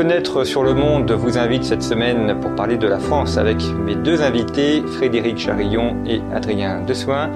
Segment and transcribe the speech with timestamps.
[0.00, 3.94] Fenêtre sur le monde vous invite cette semaine pour parler de la France avec mes
[3.94, 7.28] deux invités, Frédéric Charillon et Adrien Dessoin.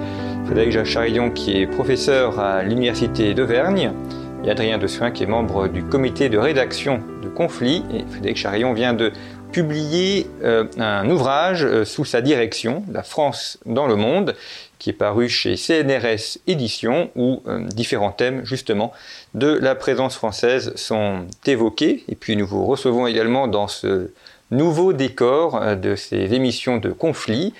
[0.45, 3.91] Frédéric Charillon qui est professeur à l'Université d'Auvergne
[4.43, 7.83] et Adrien Dessoin qui est membre du comité de rédaction de Conflit.
[7.93, 9.11] Et Frédéric Charillon vient de
[9.51, 14.33] publier euh, un ouvrage euh, sous sa direction, La France dans le monde,
[14.85, 18.91] qui est paru chez CNRS Éditions, où euh, différents thèmes justement
[19.33, 22.03] de la présence française sont évoqués.
[22.07, 24.11] Et puis nous vous recevons également dans ce
[24.51, 27.55] nouveau décor euh, de ces émissions de conflits.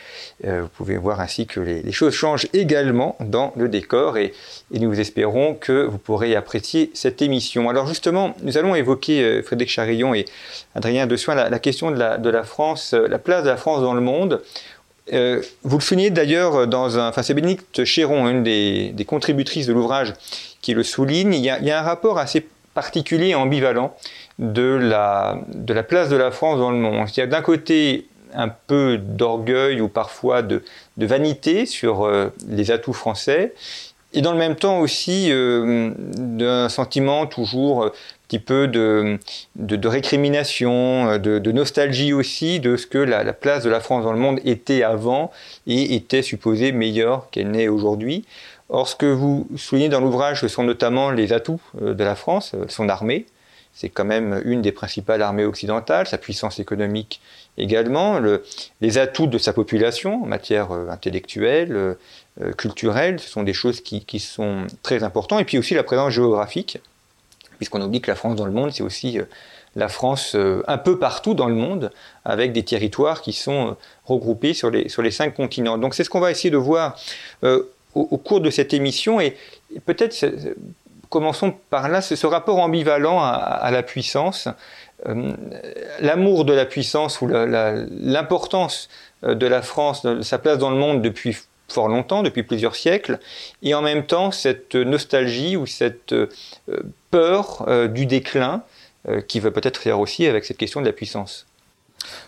[0.45, 4.31] Euh, vous pouvez voir ainsi que les, choses changent également dans le décor et,
[4.69, 7.71] nous espérons que vous pourrez apprécier cette émission.
[7.71, 10.25] Alors justement, nous allons évoquer, Frédéric Charillon et
[10.75, 14.01] Adrien Dessoin, la, la question de la France, la place de la France dans le
[14.01, 14.43] monde.
[15.13, 17.09] Euh, vous le soulignez d'ailleurs dans un.
[17.09, 20.13] Enfin, c'est Bénédicte Chéron, une des, contributrices de l'ouvrage,
[20.61, 21.33] qui le souligne.
[21.33, 23.95] Il y, a, un rapport assez particulier, ambivalent,
[24.39, 27.07] de la, de la place de la France dans le monde.
[27.15, 30.63] Il y a d'un côté un peu d'orgueil ou parfois de,
[30.97, 33.53] de vanité sur euh, les atouts français,
[34.15, 37.91] et dans le même temps aussi euh, d'un sentiment toujours
[38.27, 43.79] petit peu de, récrimination, euh, de, nostalgie aussi de ce que la, place de la
[43.79, 45.31] France dans le monde était avant
[45.67, 48.25] et était supposée meilleure qu'elle n'est aujourd'hui.
[48.69, 52.15] Or, ce que vous soulignez dans l'ouvrage, ce sont notamment les atouts euh, de la
[52.15, 53.25] France, euh, son armée.
[53.73, 57.19] C'est quand même une des principales armées occidentales, sa puissance économique
[57.57, 58.43] également, le,
[58.79, 61.97] les atouts de sa population en matière intellectuelle,
[62.57, 65.41] culturelle, ce sont des choses qui, qui sont très importantes.
[65.41, 66.79] Et puis aussi la présence géographique
[67.57, 69.23] puisqu'on oublie que la France dans le monde, c'est aussi euh,
[69.75, 71.91] la France euh, un peu partout dans le monde,
[72.23, 73.71] avec des territoires qui sont euh,
[74.05, 75.77] regroupés sur les, sur les cinq continents.
[75.77, 76.97] Donc c'est ce qu'on va essayer de voir
[77.93, 79.37] au, cours de cette émission, et,
[79.85, 80.25] peut-être
[81.09, 84.49] commençons par là, ce, rapport ambivalent à, la puissance,
[85.99, 88.89] l'amour de la puissance ou l'importance
[89.23, 93.19] de la France, sa place dans le monde depuis fort longtemps, depuis plusieurs siècles,
[93.63, 96.29] et en même temps cette nostalgie ou cette euh,
[97.11, 98.63] peur euh, du déclin
[99.07, 101.45] euh, qui va peut-être faire aussi avec cette question de la puissance.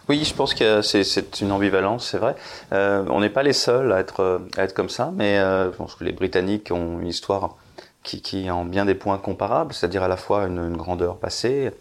[0.09, 2.35] Oui, je pense que c'est une ambivalence, c'est vrai.
[2.71, 6.03] on n'est pas les seuls à être, à être comme ça, mais je pense que
[6.03, 7.57] les Britanniques ont une histoire
[8.01, 11.71] qui, qui en bien des points comparables, c'est-à-dire à la fois une, grandeur passée,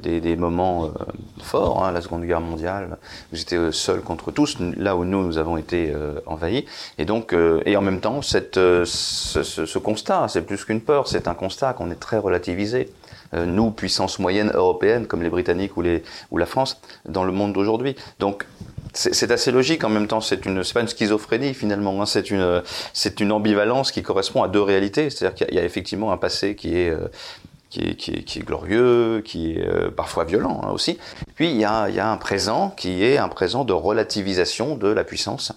[0.00, 0.88] des, des, moments euh,
[1.42, 2.98] forts, hein, la Seconde Guerre mondiale,
[3.32, 5.92] étiez euh, seul contre tous, là où nous, nous avons été
[6.26, 6.66] envahis.
[6.98, 7.34] Et donc,
[7.64, 11.72] et en même temps, cette, ce, ce, constat, c'est plus qu'une peur, c'est un constat
[11.72, 12.90] qu'on est très relativisé.
[13.32, 17.52] nous, puissance moyenne européenne, comme les Britanniques ou, les, ou la France, dans le monde
[17.52, 17.96] d'aujourd'hui.
[18.20, 18.46] Donc,
[18.92, 20.20] c'est assez logique en même temps.
[20.20, 22.00] C'est une, pas une schizophrénie finalement.
[22.00, 22.62] Hein, c'est une,
[22.92, 25.10] c'est une ambivalence qui correspond à deux réalités.
[25.10, 26.94] C'est-à-dire qu'il y, a effectivement un passé qui est
[27.70, 30.98] qui est, glorieux, qui est euh, parfois violent hein, aussi.
[31.34, 34.76] Puis il y, a, il y, a, un présent qui est un présent de relativisation
[34.76, 35.52] de la puissance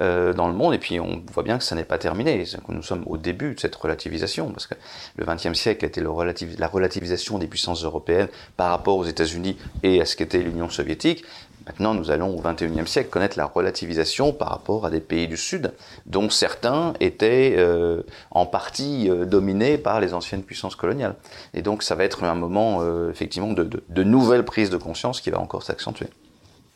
[0.00, 0.74] euh, dans le monde.
[0.74, 2.44] Et puis on voit bien que ça n'est pas terminé.
[2.44, 4.74] Que nous sommes au début de cette relativisation, parce que
[5.16, 9.56] le XXe siècle était le relativ la relativisation des puissances européennes par rapport aux États-Unis
[9.82, 11.24] et à ce qu'était l'Union soviétique.
[11.66, 15.36] Maintenant, nous allons au XXIe siècle connaître la relativisation par rapport à des pays du
[15.36, 15.72] Sud,
[16.06, 21.14] dont certains étaient euh, en partie euh, dominés par les anciennes puissances coloniales.
[21.54, 24.76] Et donc, ça va être un moment, euh, effectivement, de, de, de nouvelle prise de
[24.76, 26.06] conscience qui va encore s'accentuer.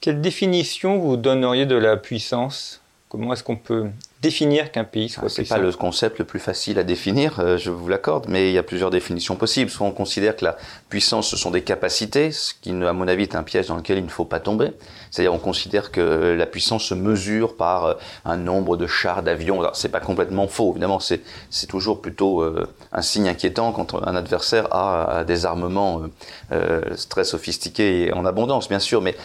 [0.00, 2.80] Quelle définition vous donneriez de la puissance?
[3.08, 3.86] Comment est-ce qu'on peut
[4.22, 7.70] définir qu'un pays soit C'est pas le concept le plus facile à définir, euh, je
[7.70, 9.70] vous l'accorde, mais il y a plusieurs définitions possibles.
[9.70, 10.56] Soit on considère que la
[10.88, 13.98] puissance, ce sont des capacités, ce qui, à mon avis, est un piège dans lequel
[13.98, 14.72] il ne faut pas tomber.
[15.10, 19.62] C'est-à-dire, on considère que la puissance se mesure par euh, un nombre de chars, d'avions.
[19.74, 20.98] C'est pas complètement faux, évidemment.
[20.98, 21.20] C'est
[21.50, 26.02] c'est toujours plutôt euh, un signe inquiétant quand un adversaire a, des armements
[27.08, 29.00] très sophistiqués et en abondance, bien sûr.
[29.00, 29.16] Mais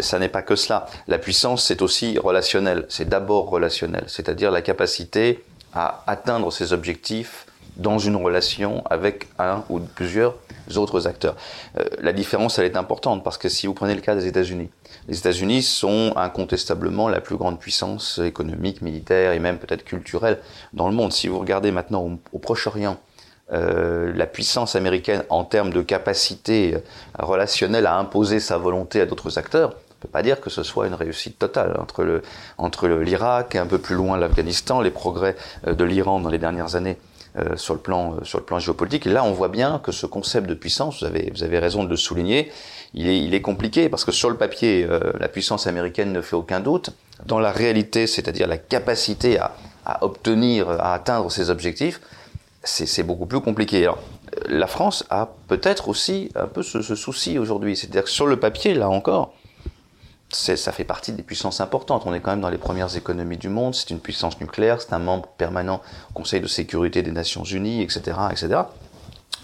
[0.00, 0.86] ça n'est pas que cela.
[1.08, 2.86] La puissance, c'est aussi relationnel.
[2.88, 4.04] C'est d'abord relationnel.
[4.06, 5.44] C'est-à-dire la capacité
[5.74, 7.46] à atteindre ses objectifs
[7.76, 10.34] dans une relation avec un ou plusieurs
[10.76, 11.36] autres acteurs.
[11.78, 14.70] Euh, la différence, elle est importante parce que si vous prenez le cas des États-Unis,
[15.08, 20.38] les États-Unis sont incontestablement la plus grande puissance économique, militaire et même peut-être culturelle
[20.72, 21.12] dans le monde.
[21.12, 22.96] Si vous regardez maintenant au, Proche-Orient,
[23.52, 26.78] euh, la puissance américaine en termes de capacité
[27.18, 29.74] relationnelle à imposer sa volonté à d'autres acteurs,
[30.06, 32.22] peut pas dire que ce soit une réussite totale entre le
[32.58, 35.36] entre l'Irak et un peu plus loin l'Afghanistan, les progrès
[35.66, 36.96] de l'Iran dans les dernières années
[37.38, 39.04] euh, sur, le plan, euh, sur le plan géopolitique.
[39.04, 41.90] Là, on voit bien que ce concept de puissance, vous avez, vous avez raison de
[41.90, 42.50] le souligner,
[42.94, 46.22] il est, il est compliqué parce que sur le papier, euh, la puissance américaine ne
[46.22, 46.92] fait aucun doute.
[47.26, 49.54] Dans la réalité, c'est-à-dire la capacité à,
[49.84, 52.00] à, obtenir, à atteindre ses objectifs,
[52.62, 53.82] c'est beaucoup plus compliqué.
[53.82, 53.98] Alors,
[54.48, 57.76] la France a peut-être aussi un peu ce, ce souci aujourd'hui.
[57.76, 59.34] C'est-à-dire que sur le papier, là encore,
[60.30, 62.02] ça fait partie des puissances importantes.
[62.06, 63.74] On est quand même dans les premières économies du monde.
[63.74, 64.80] C'est une puissance nucléaire.
[64.80, 65.80] C'est un membre permanent
[66.10, 68.62] au Conseil de sécurité des Nations Unies, etc., etc.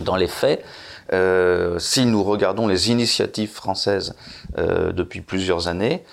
[0.00, 0.64] Dans les faits,
[1.12, 4.14] euh, si nous regardons les initiatives françaises
[4.58, 6.04] euh, depuis plusieurs années,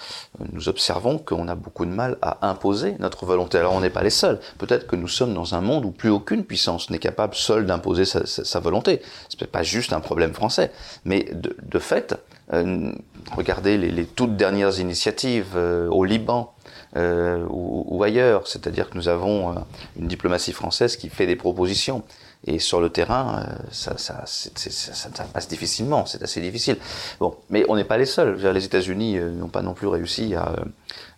[0.51, 3.57] nous observons qu'on a beaucoup de mal à imposer notre volonté.
[3.57, 4.39] Alors on n'est pas les seuls.
[4.57, 8.05] Peut-être que nous sommes dans un monde où plus aucune puissance n'est capable seule d'imposer
[8.05, 9.01] sa, volonté.
[9.29, 10.71] C'est peut-être pas juste un problème français,
[11.05, 12.15] mais de, fait,
[12.51, 16.53] regardez les, les, toutes dernières initiatives euh, au Liban
[16.97, 19.55] euh, ou, ou, ailleurs, c'est-à-dire que nous avons euh,
[19.99, 22.03] une diplomatie française qui fait des propositions.
[22.47, 26.77] Et sur le terrain, ça, ça, ça, ça passe difficilement, c'est assez difficile.
[27.19, 28.37] Bon, mais on n'est pas les seuls.
[28.53, 30.53] Les États-Unis n'ont pas non plus réussi à,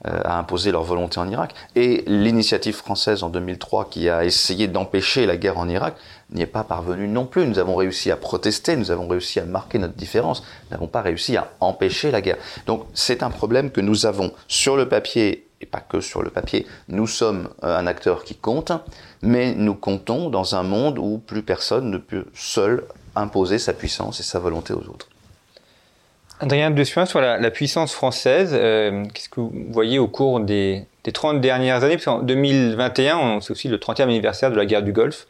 [0.03, 1.53] à, imposer leur volonté en Irak.
[1.75, 5.93] Et l'initiative française en 2003 qui a essayé d'empêcher la guerre en Irak
[6.31, 7.45] n'y est pas parvenu non plus.
[7.45, 11.01] Nous avons réussi à protester, nous avons réussi à marquer notre différence, nous n'avons pas
[11.01, 12.37] réussi à empêcher la guerre.
[12.65, 16.29] Donc c'est un problème que nous avons sur le papier, et pas que sur le
[16.29, 16.65] papier.
[16.87, 18.71] Nous sommes euh, un acteur qui compte,
[19.21, 22.83] mais nous comptons dans un monde où plus personne ne peut seul
[23.15, 25.07] imposer sa puissance et sa volonté aux autres.
[26.39, 31.11] Adrien de sur la, puissance française, euh, qu'est-ce que vous voyez au cours des, des
[31.11, 31.97] 30 dernières années?
[31.97, 35.27] Parce qu'en 2021, c'est aussi le 30e anniversaire de la guerre du Golfe.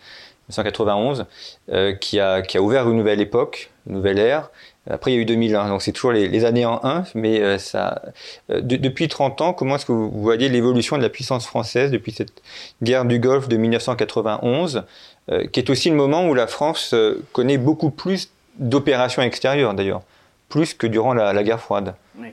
[0.50, 1.26] 1991,
[1.70, 4.50] euh, qui, a, qui a ouvert une nouvelle époque, une nouvelle ère.
[4.90, 7.60] Après, il y a eu 2001, donc c'est toujours les, années en un, mais euh,
[7.60, 8.02] ça,
[8.50, 11.92] euh, de, depuis 30 ans, comment est-ce que vous voyez l'évolution de la puissance française
[11.92, 12.42] depuis cette
[12.82, 14.84] guerre du Golfe de 1991,
[15.30, 16.96] euh, qui est aussi le moment où la France
[17.32, 20.02] connaît beaucoup plus d'opérations extérieures, d'ailleurs,
[20.50, 22.30] plus que durant la, guerre froide oui.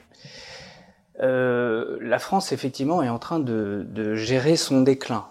[1.21, 5.27] La France, effectivement, est en train de gérer son déclin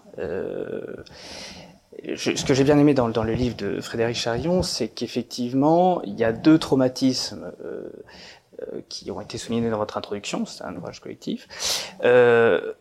[2.15, 6.15] ce que j'ai bien aimé dans, dans, le livre de Frédéric Charillon, c'est qu'effectivement, il
[6.15, 7.89] y a deux traumatismes euh,
[8.61, 11.47] euh, qui ont été soulignés dans votre introduction, c'est un ouvrage collectif.
[12.03, 12.73] Euh,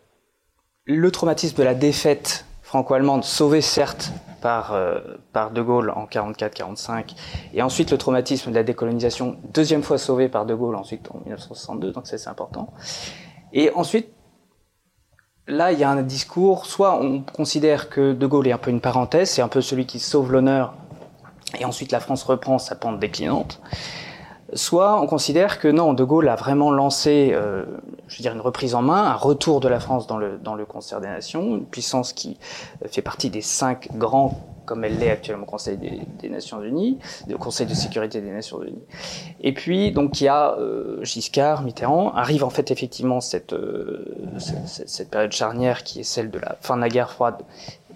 [0.85, 4.77] le traumatisme de la défaite franco-allemande, sauvée certes par,
[5.33, 7.17] par De Gaulle en 44-45,
[7.55, 11.19] et ensuite le traumatisme de la décolonisation, deuxième fois sauvé par De Gaulle, ensuite en
[11.19, 12.73] 1962, donc ça c'est important.
[13.53, 14.16] Et ensuite,
[15.47, 18.71] là, il y a un discours, soit on considère que De Gaulle est un peu
[18.71, 20.75] une parenthèse, c'est un peu celui qui sauve l'honneur,
[21.59, 23.61] et ensuite la France reprend sa pente déclinante,
[24.55, 27.65] soit on considère que non, De Gaulle a vraiment lancé, euh,
[28.09, 30.55] je veux dire, une reprise en main, un retour de la France dans le, dans
[30.55, 32.39] le concert des nations, une puissance qui
[32.91, 36.99] fait partie des cinq grands comme elle l'est actuellement au Conseil des, Nations Unies,
[37.33, 38.83] au Conseil de sécurité des Nations Unies.
[39.41, 44.05] Et puis, donc, il y a euh, Giscard, Mitterrand, arrive en fait effectivement cette, euh,
[44.39, 47.37] cette, cette, période charnière qui est celle de la fin de la guerre froide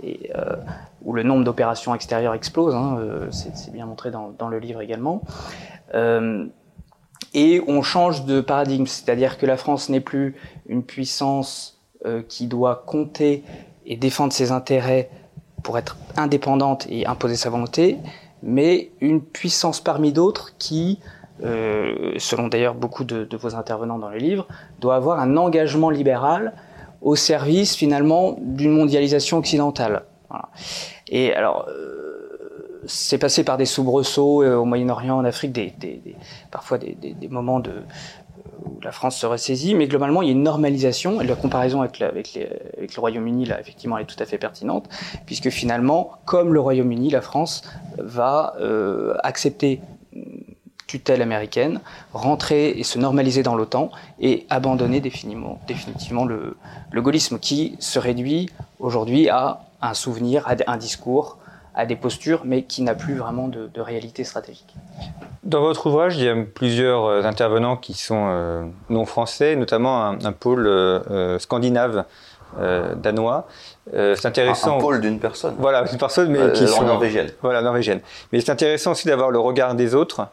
[0.02, 0.56] et euh,
[1.02, 2.98] où le nombre d'opérations extérieures explose, hein,
[3.30, 5.22] c'est bien montré dans, le livre également.
[7.32, 10.36] Et on change de paradigme, c'est-à-dire que la France n'est plus
[10.66, 11.80] une puissance
[12.28, 13.44] qui doit compter
[13.86, 15.10] et défendre ses intérêts
[15.62, 17.98] pour être indépendante et imposer sa volonté,
[18.42, 20.98] mais une puissance parmi d'autres qui,
[21.42, 24.46] euh, selon d'ailleurs beaucoup de, vos intervenants dans le livre,
[24.80, 26.54] doit avoir un engagement libéral
[27.02, 30.04] au service finalement d'une mondialisation occidentale.
[31.08, 36.02] Et alors, euh, c'est passé par des soubresauts euh, au Moyen-Orient, en Afrique, des
[36.50, 37.72] parfois des, moments de,
[38.64, 41.82] où la France se ressaisit, mais globalement, il y a une normalisation, et la comparaison
[41.82, 44.88] avec, le Royaume-Uni, là, effectivement, elle est tout à fait pertinente,
[45.26, 47.62] puisque finalement, comme le Royaume-Uni, la France
[47.98, 49.80] va euh, accepter
[50.86, 51.80] tutelle américaine,
[52.12, 56.56] rentrer et se normaliser dans l'OTAN et abandonner définitivement, le
[57.02, 58.50] gaullisme qui se réduit
[58.80, 61.38] aujourd'hui à un souvenir, à un discours,
[61.74, 64.74] à des postures, mais qui n'a plus vraiment de, de, réalité stratégique.
[65.44, 70.04] Dans votre ouvrage, il y a plusieurs euh, intervenants qui sont euh, non français, notamment
[70.04, 72.04] un, un pôle euh, scandinave
[72.96, 73.46] danois.
[73.92, 74.78] c'est intéressant.
[74.78, 75.54] Un, pôle d'une personne.
[75.58, 77.30] Voilà, une personne, mais qui sont norvégienne.
[77.42, 78.00] Voilà, norvégienne.
[78.32, 80.26] Mais c'est intéressant aussi d'avoir le regard des autres.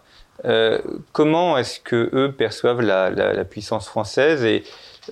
[1.12, 4.64] comment est-ce que eux perçoivent la, la puissance française et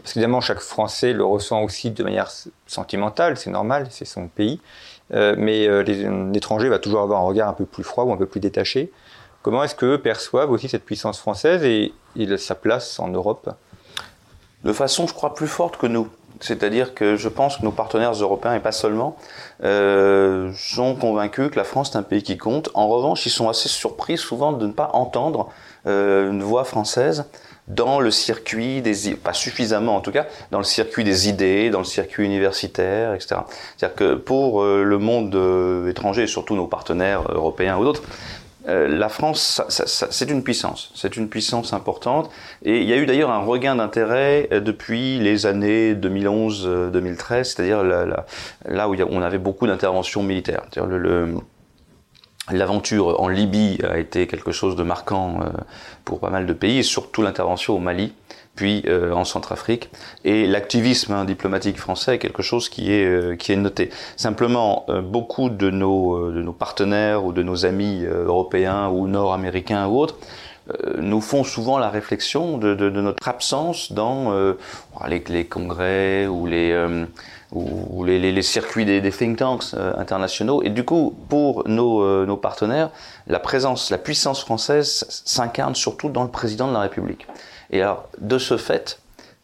[0.01, 2.29] parce qu'évidemment, chaque Français le ressent aussi de manière
[2.67, 4.59] sentimentale, c'est normal, c'est son pays.
[5.13, 5.83] Euh, mais euh,
[6.31, 8.91] l'étranger va toujours avoir un regard un peu plus froid ou un peu plus détaché.
[9.41, 11.93] Comment est-ce qu'eux perçoivent aussi cette puissance française et,
[12.37, 13.53] sa place en Europe?
[14.63, 16.07] De façon, je crois, plus forte que nous.
[16.39, 19.15] C'est-à-dire que je pense que nos partenaires européens, et pas seulement,
[19.63, 22.69] euh, sont convaincus que la France est un pays qui compte.
[22.73, 25.49] En revanche, ils sont assez surpris souvent de ne pas entendre
[25.85, 27.25] une voix française
[27.67, 31.79] dans le circuit des, pas suffisamment en tout cas, dans le circuit des idées, dans
[31.79, 33.41] le circuit universitaire, etc.
[33.77, 38.03] C'est-à-dire que pour euh, le monde euh, étranger, et surtout nos partenaires européens ou d'autres,
[38.67, 42.31] euh, la France, c'est une puissance, c'est une puissance importante.
[42.63, 48.89] Et il y a eu d'ailleurs un regain d'intérêt depuis les années 2011-2013, c'est-à-dire là,
[48.89, 50.63] où on avait beaucoup d'interventions militaires.
[52.51, 55.49] L'aventure en Libye a été quelque chose de marquant euh,
[56.03, 58.13] pour pas mal de pays, et surtout l'intervention au Mali,
[58.55, 59.89] puis euh, en Centrafrique.
[60.25, 63.89] Et l'activisme hein, diplomatique français est quelque chose qui est, euh, noté.
[64.15, 69.97] Simplement, beaucoup de nos, de nos partenaires ou de nos amis européens ou nord-américains ou
[69.99, 70.17] autres
[70.97, 74.33] nous font souvent la réflexion de, de, de notre absence dans
[75.07, 76.73] les, les, congrès ou les
[77.55, 80.61] ou les, les, les circuits des, des, think tanks euh, internationaux.
[80.63, 82.89] Et du coup, pour nos, euh, nos, partenaires,
[83.27, 87.27] la présence, la puissance française s'incarne surtout dans le président de la République.
[87.71, 88.99] Et alors, de ce fait,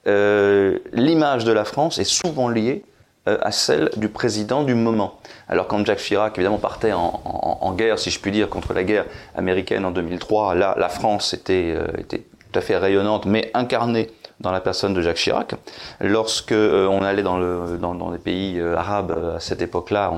[0.07, 2.90] euh, l'image de la France est souvent liée euh,
[3.25, 5.19] à celle du président du moment.
[5.47, 9.05] Alors quand Jacques Chirac évidemment partait en, guerre, si je puis dire, contre la guerre
[9.35, 14.09] américaine en 2003, là la France était, était tout à fait rayonnante, mais incarnée
[14.41, 15.55] dans la personne de Jacques Chirac.
[15.99, 19.61] Lorsque euh, on allait dans, le, dans, dans les pays euh, arabes euh, à cette
[19.61, 20.11] époque-là,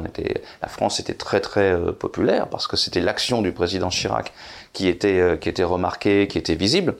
[0.62, 4.33] la France était très très populaire parce que c'était l'action du président Chirac
[4.72, 6.95] qui était remarquée, qui était visible.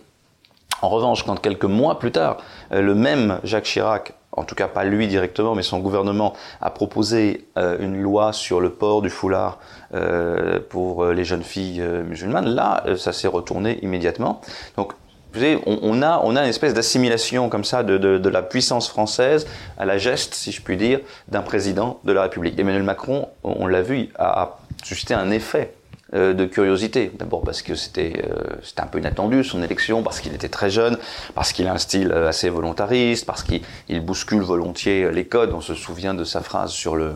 [0.82, 2.38] En revanche, quand quelques mois plus tard,
[2.72, 7.48] le même Jacques Chirac en tout cas pas lui directement, mais son gouvernement a proposé
[7.56, 9.60] une loi sur le port du foulard
[10.70, 12.50] pour les jeunes filles musulmanes.
[12.50, 14.42] Là, ça s'est retourné immédiatement.
[14.76, 14.94] Donc
[15.66, 19.48] on, a, on a une espèce d'assimilation comme ça de, de, la puissance française
[19.78, 22.60] à la geste, si je puis dire, d'un président de la République.
[22.60, 25.83] Emmanuel Macron, on, l'a vu, a, suscité un effet euh,
[26.14, 27.12] de curiosité.
[27.18, 30.70] D'abord parce que c'était euh, c'était un peu inattendu son élection, parce qu'il était très
[30.70, 30.98] jeune,
[31.36, 33.62] parce qu'il a un style euh, assez volontariste, parce qu'il
[34.02, 35.52] bouscule volontiers les codes.
[35.54, 37.14] On se souvient de sa phrase sur le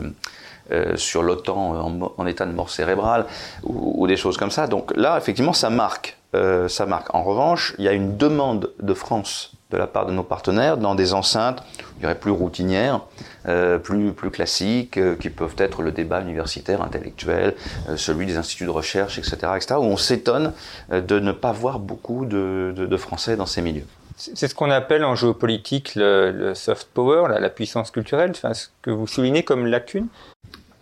[0.96, 3.24] sur l'OTAN en, état de mort cérébrale
[3.62, 4.66] ou, des choses comme ça.
[4.66, 6.18] Donc là, effectivement, ça marque.
[6.34, 7.14] Euh, ça marque.
[7.14, 10.76] En revanche, il y a une demande de France de la part de nos partenaires
[10.76, 11.62] dans des enceintes,
[11.98, 13.02] je dirais plus routinières,
[13.46, 17.54] euh, plus, plus classiques, euh, qui peuvent être le débat universitaire, intellectuel,
[17.96, 20.52] celui des instituts de recherche, etc., etc., où on s'étonne
[20.90, 23.86] de ne pas voir beaucoup de, de, de Français dans ces milieux.
[24.16, 28.52] C'est ce qu'on appelle en géopolitique le, le soft power, la, la puissance culturelle, enfin,
[28.52, 30.08] ce que vous soulignez comme lacune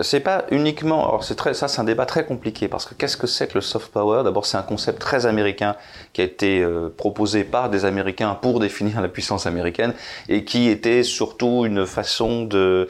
[0.01, 1.09] c'est pas uniquement.
[1.09, 3.55] Alors c'est très, ça, c'est un débat très compliqué parce que qu'est-ce que c'est que
[3.55, 4.25] le soft power?
[4.25, 5.75] D'abord, c'est un concept très américain
[6.13, 9.95] qui a été euh, proposé par des Américains pour définir la puissance américaine
[10.29, 12.89] et qui était surtout une façon de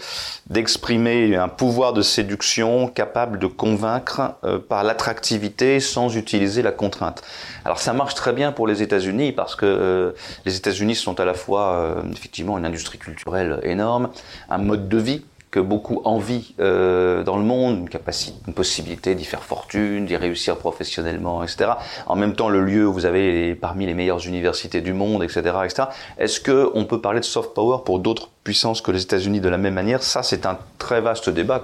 [0.49, 7.23] d'exprimer un pouvoir de séduction capable de convaincre euh, par l'attractivité sans utiliser la contrainte.
[7.65, 10.13] Alors ça marche très bien pour les États-Unis parce que euh,
[10.45, 14.11] les États-Unis sont à la fois effectivement une industrie culturelle énorme,
[14.49, 19.15] un mode de vie que beaucoup envient euh, dans le monde, une capacité, une possibilité
[19.15, 21.71] d'y faire fortune, d'y réussir professionnellement, etc.
[22.07, 25.41] En même temps, le lieu où vous avez parmi les meilleures universités du monde, etc.,
[25.65, 25.88] etc.
[26.19, 29.49] Est-ce que on peut parler de soft power pour d'autres puissances que les États-Unis de
[29.49, 30.03] la même manière?
[30.03, 31.62] Ça, c'est un très vaste débat.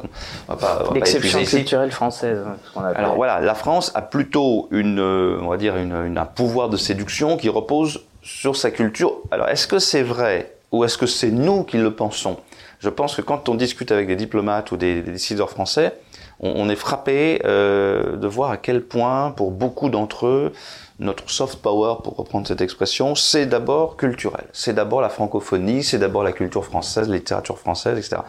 [0.95, 2.39] L'exception culturelle française.
[2.77, 6.25] Hein, Alors voilà, la France a plutôt une, euh, on va dire, une, une, un
[6.25, 9.19] pouvoir de séduction qui repose sur sa culture.
[9.31, 12.39] Alors, est-ce que c'est vrai ou est-ce que c'est nous qui le pensons?
[12.83, 15.95] Je pense que quand on discute avec des diplomates ou des, décideurs français,
[16.41, 20.53] on, est frappé euh, de voir à quel point, pour beaucoup d'entre eux,
[20.99, 24.47] notre soft power, pour reprendre cette expression, c'est d'abord culturel.
[24.53, 28.23] C'est d'abord la francophonie, c'est d'abord la culture française, la littérature française, etc.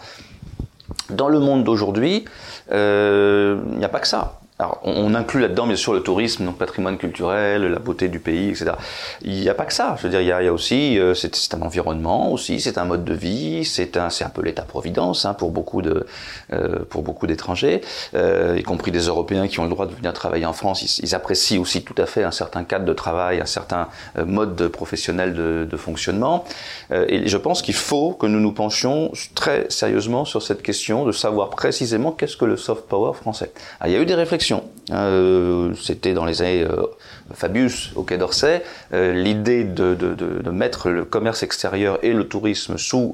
[1.09, 2.25] Dans le monde d'aujourd'hui,
[2.71, 4.39] euh, il n'y a pas que ça.
[4.59, 8.49] Alors, on, inclut là-dedans, bien sûr, le tourisme, donc patrimoine culturel, la beauté du pays,
[8.49, 8.73] etc.
[9.23, 9.95] Il n'y a pas que ça.
[9.97, 13.03] Je veux dire, il y a, aussi, euh, c'est un environnement aussi, c'est un mode
[13.03, 16.05] de vie, c'est un, c'est un peu l'État-providence hein, pour beaucoup de,
[16.53, 17.81] euh, pour beaucoup d'étrangers,
[18.13, 20.99] euh, y compris des Européens qui ont le droit de venir travailler en France.
[20.99, 23.87] Ils, apprécient aussi tout à fait un certain cadre de travail, un certain
[24.25, 26.43] mode professionnel de, de fonctionnement.
[26.91, 31.11] et je pense qu'il faut que nous nous penchions très sérieusement sur cette question de
[31.11, 33.51] savoir précisément qu'est-ce que le soft power français.
[33.85, 34.42] il y a eu des réflexions
[34.91, 36.85] euh, c'était dans les années euh,
[37.33, 38.63] Fabius au Quai d'Orsay.
[38.93, 39.95] Euh, l'idée de,
[40.51, 43.13] mettre le commerce extérieur et le tourisme sous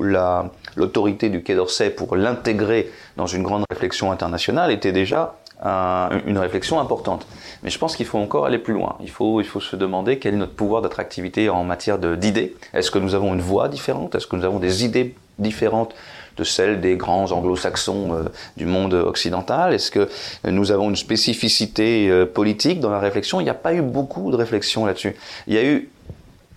[0.75, 6.79] l'autorité du Quai d'Orsay pour l'intégrer dans une grande réflexion internationale était déjà une réflexion
[6.79, 7.27] importante.
[7.63, 8.95] Mais je pense qu'il faut encore aller plus loin.
[9.01, 12.55] Il faut, il faut se demander quel est notre pouvoir d'attractivité en matière d'idées.
[12.73, 14.15] Est-ce que nous avons une voix différente?
[14.15, 15.93] Est-ce que nous avons des idées différentes
[16.37, 18.23] de celle des grands anglo-saxons euh,
[18.57, 19.73] du monde occidental.
[19.73, 20.09] Est-ce que
[20.45, 23.39] nous avons une spécificité euh, politique dans la réflexion?
[23.39, 25.15] Il n'y a pas eu beaucoup de réflexion là-dessus.
[25.47, 25.89] Il y a eu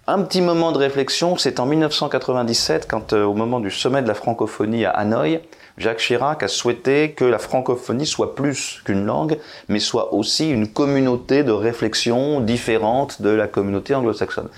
[0.09, 4.09] un petit moment de réflexion, c'est en 1997, quand euh, au moment du sommet de
[4.09, 5.41] la francophonie à Hanoï,
[5.79, 9.39] Jacques Chirac a souhaité que la francophonie soit plus qu'une langue,
[9.69, 14.49] mais soit aussi une communauté de réflexion différente de la communauté anglo-saxonne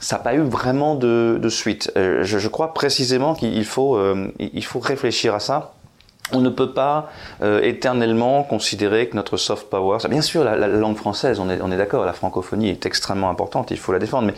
[0.00, 1.92] ça n'a pas eu vraiment de, suite.
[1.96, 5.75] Euh, je, crois précisément qu'il faut, euh, il faut réfléchir à ça
[6.32, 7.10] on ne peut pas
[7.42, 11.70] euh, éternellement considérer que notre soft power, bien sûr la, langue française, on est, on
[11.70, 14.34] est d'accord, la francophonie est extrêmement importante, il faut la défendre, mais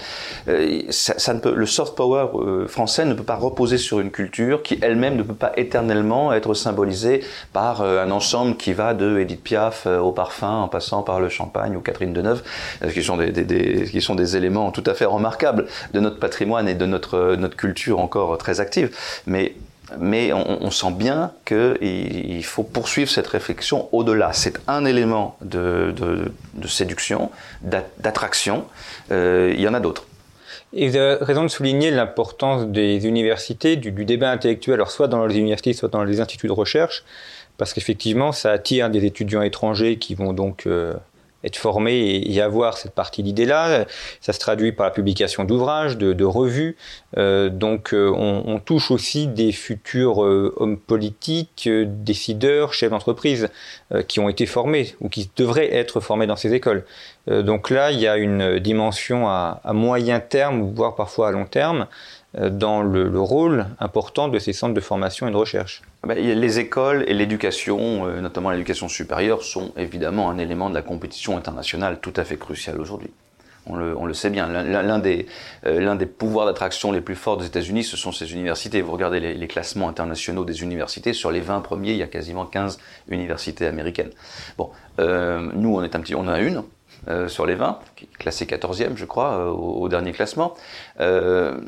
[0.53, 4.11] euh, ça, ne peut, le soft power euh, français ne peut pas reposer sur une
[4.11, 9.19] culture qui elle-même ne peut pas éternellement être symbolisée par un ensemble qui va de
[9.19, 12.43] Edith Piaf au parfum en passant par le champagne ou Catherine Deneuve,
[12.93, 16.69] qui sont des, des, qui sont des éléments tout à fait remarquables de notre patrimoine
[16.69, 18.95] et de notre, notre culture encore très active.
[19.27, 19.55] Mais
[19.99, 24.33] mais on, sent bien qu'il faut poursuivre cette réflexion au-delà.
[24.33, 25.95] C'est un élément de,
[26.67, 27.31] séduction,
[27.63, 28.65] d'attraction.
[29.11, 30.07] Euh, il y en a d'autres.
[30.75, 35.25] Et vous avez raison de souligner l'importance des universités, du, débat intellectuel, alors soit dans
[35.25, 37.05] les universités, soit dans les instituts de recherche,
[37.57, 40.95] parce qu'effectivement, ça attire des étudiants étrangers qui vont donc euh,
[41.49, 43.87] être formé et avoir cette partie d'idée-là.
[44.21, 46.77] Ça se traduit par la publication d'ouvrages, de, revues.
[47.17, 53.49] Euh, donc euh, on, touche aussi des futurs euh, hommes politiques, décideurs, chefs d'entreprise
[54.07, 56.85] qui ont été formés ou qui devraient être formés dans ces écoles.
[57.27, 61.87] donc là, il y a une dimension à moyen terme, voire parfois à long terme,
[62.39, 66.59] dans le, rôle important de ces centres de formation et de recherche ah ben, Les
[66.59, 71.99] écoles et l'éducation, euh, notamment l'éducation supérieure, sont évidemment un élément de la compétition internationale
[72.01, 73.11] tout à fait crucial aujourd'hui.
[73.71, 74.49] On le, sait bien.
[74.49, 75.27] L'un des,
[75.67, 78.81] euh, pouvoirs d'attraction les plus forts des États-Unis, ce sont ces universités.
[78.81, 82.47] Vous regardez les, classements internationaux des universités, sur les 20 premiers, il y a quasiment
[82.47, 82.79] 15
[83.11, 84.11] universités américaines.
[84.57, 84.71] Bon,
[85.01, 86.63] euh, nous, on est un petit, on en a une,
[87.09, 87.79] euh, sur les 20,
[88.19, 90.53] classé 14e, je crois, euh, au, dernier classement.
[91.01, 91.59] Euh,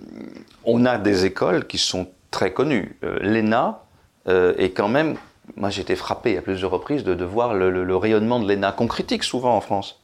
[0.64, 2.98] on a des écoles qui sont très connues.
[3.03, 3.83] L'ENA
[4.26, 5.16] est quand même,
[5.57, 9.24] moi j'ai été frappé à plusieurs reprises de, voir le, rayonnement de l'ENA, qu'on critique
[9.24, 10.03] souvent en France.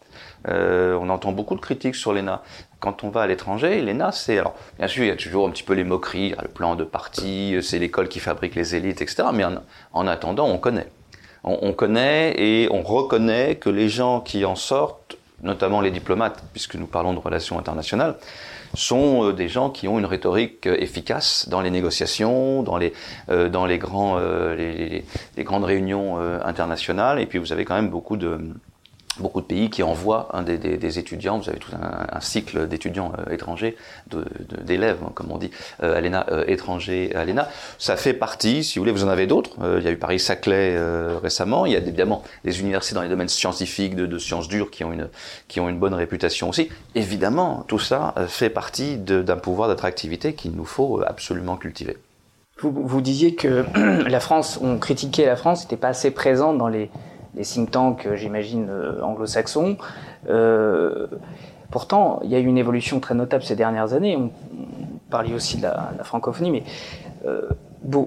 [0.49, 2.42] on entend beaucoup de critiques sur l'ENA.
[2.81, 4.38] Quand on va à l'étranger, l'ENA, c'est...
[4.38, 6.85] Alors, bien sûr, il y a toujours un petit peu les moqueries, le plan de
[6.85, 9.25] parti, c'est l'école qui fabrique les élites, etc.
[9.35, 9.44] Mais
[9.92, 10.88] en, attendant, on connaît.
[11.44, 16.77] on connaît et on reconnaît que les gens qui en sortent notamment les diplomates, puisque
[16.77, 18.16] nous parlons de relations internationales,
[18.75, 22.92] sont euh, des gens qui ont une rhétorique euh, efficace dans les négociations, dans les,
[23.29, 25.05] euh, dans les, grands, les,
[25.38, 27.20] grandes réunions internationales.
[27.20, 28.38] Et puis vous avez quand même beaucoup de,
[29.20, 33.76] beaucoup de pays qui envoient des, étudiants, vous avez tout un, cycle d'étudiants euh, étrangers,
[34.64, 35.50] d'élèves, hein, comme on dit,
[35.83, 37.48] euh, à l'ENA, euh, étrangers à l'ENA.
[37.79, 39.57] Ça fait partie, si vous voulez, vous en avez d'autres.
[39.79, 40.76] il y a eu Paris-Saclay
[41.22, 41.66] récemment.
[41.66, 44.92] Il y a évidemment des universités dans les domaines scientifiques, de, sciences dures, qui ont,
[44.92, 45.09] une,
[45.48, 46.68] qui ont une bonne réputation aussi.
[46.94, 51.96] Évidemment, tout ça fait partie d'un pouvoir d'attractivité qu'il nous faut absolument cultiver.
[52.61, 53.64] Vous, vous disiez que
[54.09, 56.90] la France, on critiquait la France, n'était pas assez présente dans les
[57.37, 59.77] les think tanks, euh, j'imagine, euh, anglo-saxons.
[60.29, 61.07] Euh,
[61.70, 64.16] pourtant, il y a eu une évolution très notable ces dernières années.
[64.16, 64.31] On,
[65.09, 66.64] parlait aussi de la, francophonie, mais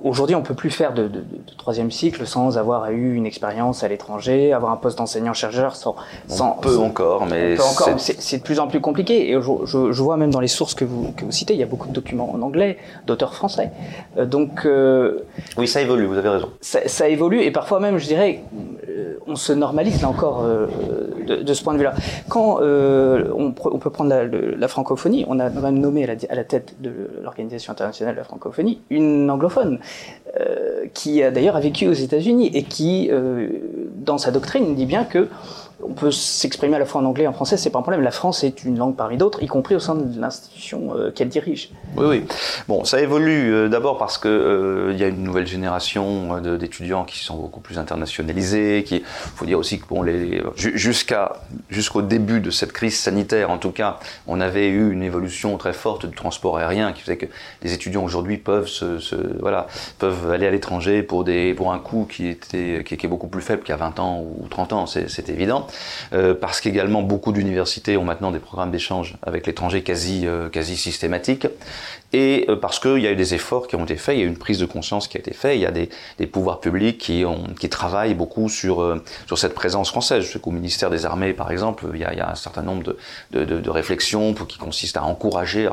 [0.04, 1.10] aujourd'hui, on peut plus faire de,
[1.58, 5.96] troisième cycle sans avoir eu une expérience à l'étranger, avoir un poste d'enseignant-chercheur sans,
[6.28, 6.58] sans.
[6.58, 7.56] On peut encore, mais
[7.98, 9.32] c'est de plus en plus compliqué.
[9.32, 11.64] Et je, je, vois même dans les sources que vous, que vous citez, il y
[11.64, 13.72] a beaucoup de documents en anglais, d'auteurs français.
[14.18, 14.66] Euh, donc.
[14.66, 15.20] Euh,
[15.58, 16.06] oui, ça évolue.
[16.06, 16.50] Vous avez raison.
[16.62, 18.42] Ça, ça, évolue et parfois même, je dirais,
[19.28, 21.94] on se normalise là encore de, ce point de vue-là.
[22.28, 26.76] Quand on, peut prendre la, francophonie, on a même nommé à la, à la tête
[26.80, 26.92] de
[27.24, 29.69] l'Organisation internationale de la francophonie une anglophone
[30.94, 33.10] qui d'ailleurs a vécu aux États-Unis et qui,
[33.96, 35.28] dans sa doctrine, dit bien que
[35.82, 38.02] on peut s'exprimer à la fois en anglais et en français, c'est pas un problème.
[38.02, 41.30] La France est une langue parmi d'autres, y compris au sein de l'institution euh, qu'elle
[41.30, 41.72] dirige.
[41.96, 42.24] Oui, oui.
[42.68, 47.06] Bon, ça évolue euh, d'abord parce que euh, il y a une nouvelle génération d'étudiants
[47.06, 48.84] qui sont beaucoup plus internationalisés.
[48.86, 50.06] Qui, faut dire aussi que bon,
[51.70, 55.74] jusqu'au début de cette crise sanitaire, en tout cas, on avait eu une évolution très
[55.74, 57.28] forte du transport aérien qui faisait que
[57.64, 58.70] les étudiants aujourd'hui peuvent
[60.32, 61.24] aller à l'étranger pour
[61.72, 64.48] un coût qui était qui est beaucoup plus faible qu'il y a 20 ans ou
[64.50, 65.69] 30 ans, c'est évident.
[66.14, 70.76] Euh, parce qu'également beaucoup d'universités ont maintenant des programmes d'échange avec l'étranger quasi, euh, quasi
[70.78, 71.48] systématiques,
[72.14, 74.24] et euh, parce qu'il y a eu des efforts qui ont été faits, il y
[74.24, 76.28] a eu une prise de conscience qui a été faite, il y a des, des
[76.28, 80.26] pouvoirs publics qui, ont, qui travaillent beaucoup sur, sur cette présence française.
[80.26, 82.96] Je sais qu'au ministère des Armées, par exemple, il y a, un certain nombre
[83.32, 85.70] de, de, réflexions qui consistent à encourager,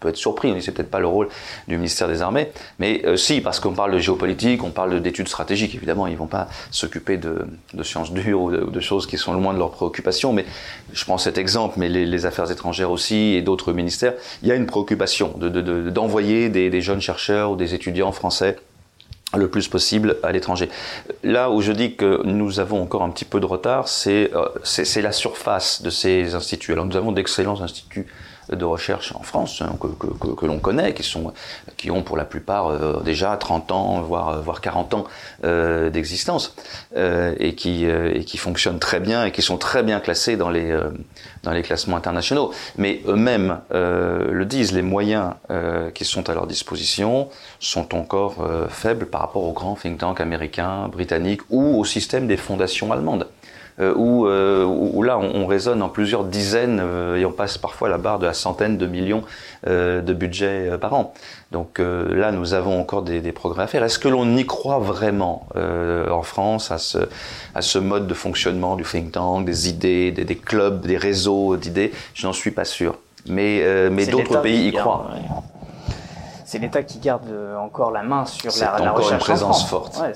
[0.00, 1.28] peut être surpris, on dit c'est peut-être pas le rôle
[1.68, 5.28] du ministère des Armées, mais euh, si, parce qu'on parle de géopolitique, on parle d'études
[5.28, 7.46] stratégiques, évidemment, ils vont pas s'occuper de,
[7.82, 10.46] sciences dures ou de, choses qui sont loin de leurs préoccupations, mais
[10.92, 14.54] je prends cet exemple, mais les, affaires étrangères aussi et d'autres ministères, il y a
[14.54, 18.56] une préoccupation d'envoyer des, des jeunes chercheurs ou des étudiants français
[19.36, 20.68] le plus possible à l'étranger.
[21.22, 24.48] Là où je dis que nous avons encore un petit peu de retard, c'est euh,
[25.02, 26.72] la surface de ces instituts.
[26.72, 28.06] Alors nous avons d'excellents instituts
[28.50, 31.32] de recherche en France hein, que, l'on connaît, qui, sont,
[31.76, 35.04] qui ont pour la plupart euh, déjà 30 ans, voire, voire 40 ans
[35.44, 36.54] euh, d'existence,
[36.96, 40.50] euh, et, qui, et qui fonctionnent très bien et qui sont très bien classés dans
[40.50, 40.76] les,
[41.42, 42.52] dans les classements internationaux.
[42.76, 45.32] Mais eux-mêmes le disent, les moyens
[45.94, 48.36] qui sont à leur disposition sont encore
[48.68, 53.26] faibles par rapport aux grands think tanks américains, britanniques ou au système des fondations allemandes.
[53.80, 57.96] Euh, euh, où, là on, raisonne en plusieurs dizaines euh, et on passe parfois la
[57.96, 59.22] barre de la centaine de millions
[59.66, 61.12] de budget par an.
[61.52, 63.84] Donc là nous avons encore des, progrès à faire.
[63.84, 66.98] Est-ce que l'on y croit vraiment en France à ce,
[67.54, 71.92] à ce mode de fonctionnement du think tank, des idées, des, clubs, des réseaux d'idées?
[72.14, 72.98] Je n'en suis pas sûr.
[73.26, 75.10] Mais, mais d'autres pays y croient.
[76.46, 78.94] c'est l'État qui garde encore la main sur la, la recherche.
[78.94, 80.00] C'est encore une présence forte.
[80.00, 80.12] Ouais,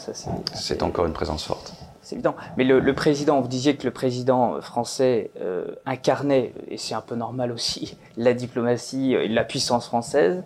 [0.55, 1.74] c'est encore une présence forte
[2.05, 2.37] c'est évident.
[2.57, 7.14] Mais le, président, vous disiez que le président français euh, incarnait, et c'est un peu
[7.17, 10.45] normal aussi, la diplomatie et la puissance française.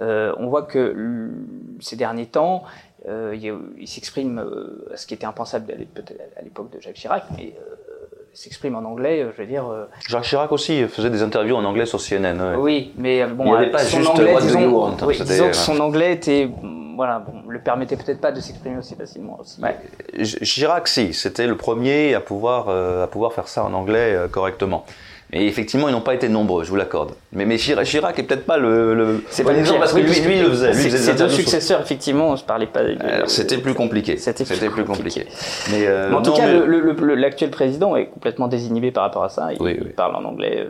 [0.00, 1.30] Euh, on voit que
[1.80, 2.64] ces derniers temps,
[3.08, 3.36] euh,
[3.78, 4.44] il, s'exprime
[4.94, 7.54] ce qui était impensable peut-être à l'époque de Jacques Chirac, mais
[8.32, 9.64] s'exprime en anglais, je veux dire.
[10.08, 12.56] Jacques Chirac aussi faisait des interviews en anglais sur CNN.
[12.56, 16.12] Oui, mais bon, il n'y avait pas son juste anglais, disons, disons que son anglais
[16.12, 16.48] était
[16.94, 19.60] voilà, bon, le permettait peut-être pas de s'exprimer aussi facilement aussi.
[20.42, 24.28] Chirac, si, c'était le premier à pouvoir, euh, à pouvoir faire ça en anglais euh,
[24.28, 24.84] correctement.
[25.32, 27.14] Et effectivement, ils n'ont pas été nombreux, je vous l'accorde.
[27.32, 28.94] Mais, mais Chirac, Chirac est peut-être pas le.
[28.94, 30.72] le c'est pas exemple parce que lui, lui, le faisait.
[30.72, 32.80] Ses deux successeurs, effectivement, je parlais pas.
[33.26, 34.16] C'était plus compliqué.
[34.16, 35.26] C'était plus, compliqué.
[35.72, 36.46] Mais, euh, en tout cas,
[37.16, 39.48] l'actuel président est complètement désinhibé par rapport à ça.
[39.52, 40.66] Il, parle en anglais.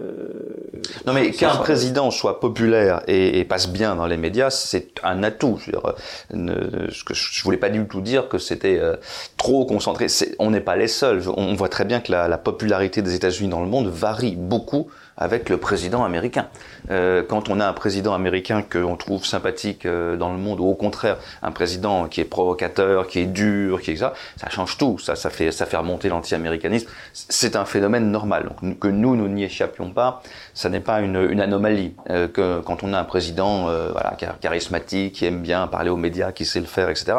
[1.07, 5.59] Non, mais qu'un président soit populaire et, passe bien dans les médias, c'est un atout.
[5.61, 5.95] Je, veux dire,
[6.33, 8.97] ne, je voulais pas du tout dire que c'était euh,
[9.37, 10.07] trop concentré.
[10.39, 11.23] On n'est pas les seuls.
[11.37, 14.89] On voit très bien que la, la popularité des États-Unis dans le monde varie beaucoup
[15.17, 16.49] avec le président américain.
[16.91, 20.67] Euh, quand on a un président américain qu'on trouve sympathique euh, dans le monde, ou
[20.67, 24.77] au contraire un président qui est provocateur, qui est dur, qui est ça, ça change
[24.77, 24.99] tout.
[24.99, 26.89] Ça, ça fait, ça fait remonter l'anti-américanisme.
[27.13, 28.51] C'est un phénomène normal.
[28.61, 30.23] Donc, que nous, nous n'y échappions pas,
[30.53, 31.95] ça n'est pas une, une anomalie.
[32.11, 35.97] Euh, que quand on a un président, euh, voilà, charismatique, qui aime bien parler aux
[35.97, 37.19] médias, qui sait le faire, etc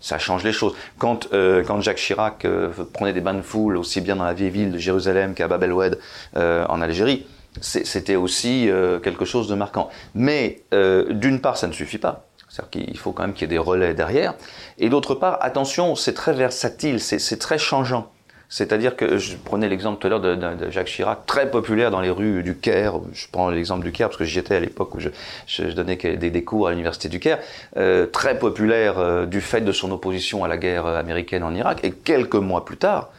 [0.00, 0.74] ça change les choses.
[0.98, 4.34] Quand, euh, quand Jacques Chirac euh, prenait des bains de foule, aussi bien dans la
[4.34, 5.98] vieille ville de Jérusalem qu'à Bab el-Oued
[6.36, 7.26] euh, en Algérie,
[7.60, 9.88] c'était aussi euh, quelque chose de marquant.
[10.14, 12.26] Mais euh, d'une part, ça ne suffit pas.
[12.48, 14.34] C'est-à-dire qu'il faut quand même qu'il y ait des relais derrière.
[14.78, 18.10] Et d'autre part, attention, c'est très versatile, c'est très changeant.
[18.48, 22.10] C'est-à-dire que je prenais l'exemple tout à l'heure de, Jacques Chirac, très populaire dans les
[22.10, 23.00] rues du Caire.
[23.12, 26.44] Je prends l'exemple du Caire parce que j'y étais à l'époque où je, donnais des,
[26.44, 27.40] cours à l'université du Caire.
[27.76, 31.80] Euh, très populaire du fait de son opposition à la guerre américaine en Irak.
[31.82, 33.10] Et quelques mois plus tard,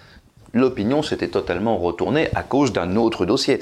[0.54, 3.60] l'opinion s'était totalement retournée à cause d'un autre dossier.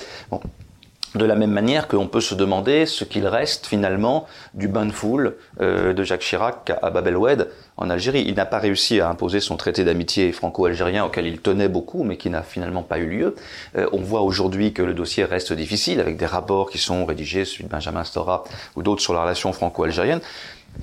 [1.16, 4.92] De la même manière qu'on peut se demander ce qu'il reste finalement du bain de
[4.92, 8.26] foule euh, de Jacques Chirac à Bab el-Oued en Algérie.
[8.28, 12.18] Il n'a pas réussi à imposer son traité d'amitié franco-algérien auquel il tenait beaucoup, mais
[12.18, 13.36] qui n'a finalement pas eu lieu.
[13.78, 17.46] Euh, on voit aujourd'hui que le dossier reste difficile avec des rapports qui sont rédigés,
[17.46, 18.44] celui de Benjamin Stora
[18.76, 20.20] ou d'autres sur la relation franco-algérienne.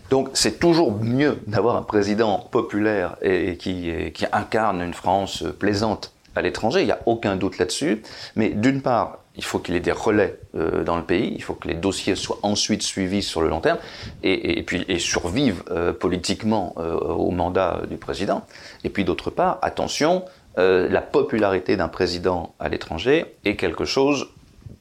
[0.08, 6.14] Donc c'est toujours mieux d'avoir un président populaire et, qui, qui, incarne une France plaisante
[6.34, 8.02] à l'étranger, il n'y a aucun doute là-dessus.
[8.36, 11.54] Mais d'une part, il faut qu'il ait des relais euh, dans le pays, il faut
[11.54, 13.78] que les dossiers soient ensuite suivis sur le long terme
[14.22, 18.44] et, et puis survivent euh, politiquement euh, au mandat du président.
[18.84, 20.24] Et puis d'autre part, attention,
[20.56, 24.28] la popularité d'un président à l'étranger est quelque chose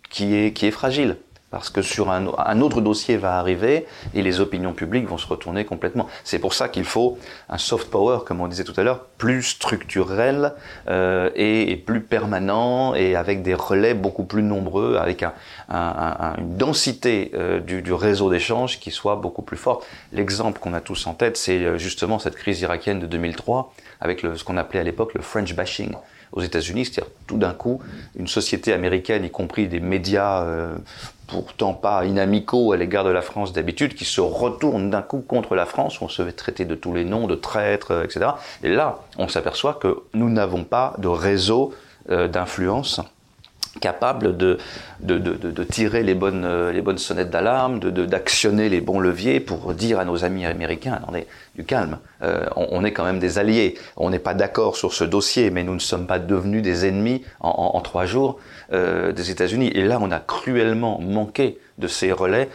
[0.10, 1.16] qui est, qui est fragile
[1.52, 5.66] parce que sur un, autre dossier va arriver et les opinions publiques vont se retourner
[5.66, 6.08] complètement.
[6.24, 9.44] C'est pour ça qu'il faut un soft power, comme on disait tout à l'heure, plus
[9.44, 10.54] structurel
[10.88, 15.34] euh, et, et, plus permanent et avec des relais beaucoup plus nombreux, avec un,
[15.70, 19.86] un, une densité euh, du, du, réseau d'échange qui soit beaucoup plus forte.
[20.14, 24.24] L'exemple qu'on a tous en tête, c'est euh, justement cette crise irakienne de 2003 avec
[24.24, 25.94] le, ce qu'on appelait à l'époque le French bashing
[26.32, 27.82] aux États-Unis, c'est-à-dire tout d'un coup
[28.16, 30.76] une société américaine, y compris des médias euh,
[31.32, 35.56] pourtant pas inamicaux à l'égard de la France d'habitude, qui se retournent d'un coup contre
[35.56, 38.32] la France, où on se fait traiter de tous les noms, de traîtres, etc.
[38.64, 41.74] Et là, on s'aperçoit que nous n'avons pas de réseau
[42.10, 43.00] euh, d'influence
[43.82, 44.58] capable de,
[45.70, 50.46] tirer les bonnes, euh, sonnettes d'alarme, d'actionner les bons leviers pour dire à nos amis
[50.46, 54.78] américains, attendez, du calme, euh, on, est quand même des alliés, on n'est pas d'accord
[54.78, 58.40] sur ce dossier, mais nous ne sommes pas devenus des ennemis en, trois jours
[58.72, 59.72] euh, des États-Unis.
[59.74, 62.48] Et là, on a cruellement manqué de ces relais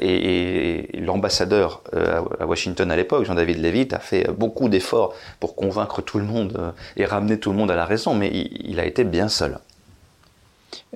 [0.00, 6.18] et, l'ambassadeur à Washington à l'époque, Jean-David Levitt, a fait beaucoup d'efforts pour convaincre tout
[6.18, 9.28] le monde et ramener tout le monde à la raison, mais il a été bien
[9.28, 9.58] seul.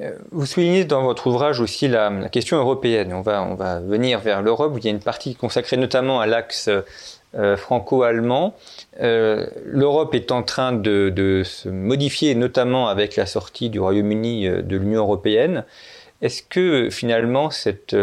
[0.01, 3.13] Euh, vous soulignez dans votre ouvrage aussi la, question européenne.
[3.13, 6.27] On va, on va venir vers l'Europe, il y a une partie consacrée notamment à
[6.27, 6.71] l'axe
[7.35, 8.55] euh, franco-allemand.
[9.01, 14.77] Euh, L'Europe est en train de, se modifier, notamment avec la sortie du Royaume-Uni de
[14.77, 15.65] l'Union européenne.
[16.23, 17.97] Est-ce que finalement cette,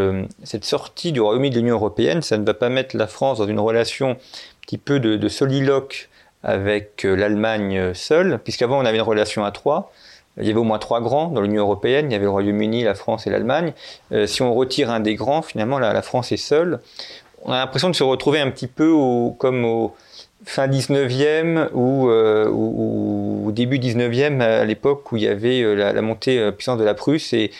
[0.43, 3.47] cette sortie du Royaume-Uni de l'Union européenne, ça ne va pas mettre la France dans
[3.47, 4.17] une relation un
[4.61, 6.09] petit peu de, de soliloque
[6.43, 9.91] avec l'Allemagne seule, puisqu'avant on avait une relation à trois
[10.39, 12.83] il y avait au moins trois grands dans l'Union européenne, il y avait le Royaume-Uni,
[12.83, 13.73] la France et l'Allemagne.
[14.11, 16.79] Euh, si on retire un des grands, finalement, la, France est seule.
[17.43, 18.93] On a l'impression de se retrouver un petit peu
[19.37, 19.93] comme au
[20.45, 26.01] fin 19e ou, euh, début 19e, à l'époque où il y avait euh, la, la
[26.01, 27.33] montée euh, puissance de la Prusse.
[27.33, 27.51] Et,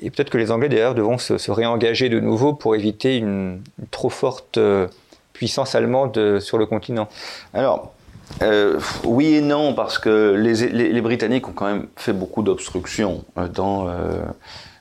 [0.00, 3.86] peut-être que les Anglais, d'ailleurs, devront se, se, réengager de nouveau pour éviter une, une
[3.90, 4.58] trop forte
[5.34, 7.08] puissance allemande sur le continent.
[7.52, 7.92] Alors,
[8.42, 12.42] euh, oui et non, parce que les, les, les, Britanniques ont quand même fait beaucoup
[12.42, 14.22] d'obstructions euh, dans, euh,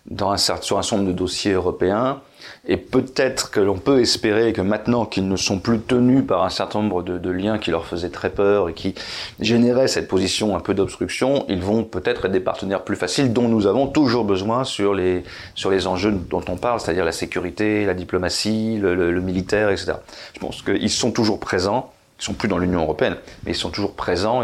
[0.10, 2.22] dans un, sur un certain nombre de dossiers européens.
[2.68, 6.50] Et peut-être que l'on peut espérer que maintenant qu'ils ne sont plus tenus par un
[6.50, 8.96] certain nombre de, de, liens qui leur faisaient très peur et qui
[9.40, 13.48] généraient cette position un peu d'obstruction, ils vont peut-être être des partenaires plus faciles dont
[13.48, 15.24] nous avons toujours besoin sur les,
[15.56, 19.70] sur les enjeux dont on parle, c'est-à-dire la sécurité, la diplomatie, le, le, le militaire,
[19.70, 19.94] etc.
[20.34, 23.70] Je pense qu'ils sont toujours présents ils sont plus dans l'Union européenne, mais ils sont
[23.70, 24.44] toujours présents.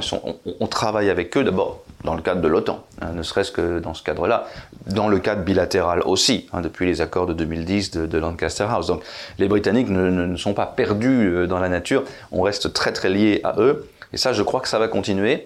[0.59, 3.93] On, travaille avec eux d'abord dans le cadre de l'OTAN, hein, ne serait-ce que dans
[3.93, 4.47] ce cadre-là,
[4.87, 8.87] dans le cadre bilatéral aussi, hein, depuis les accords de 2010 de, Lancaster House.
[8.87, 9.03] Donc
[9.39, 12.93] les Britanniques ne, ne, ne, sont pas perdus euh, dans la nature, on reste très
[12.93, 15.45] très liés à eux, et ça je crois que ça va continuer.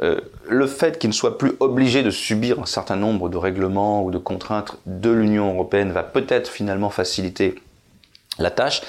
[0.00, 4.02] Euh, le fait qu'ils ne soient plus obligés de subir un certain nombre de règlements
[4.02, 7.54] ou de contraintes de l'Union européenne va peut-être finalement faciliter
[8.38, 8.82] la tâche.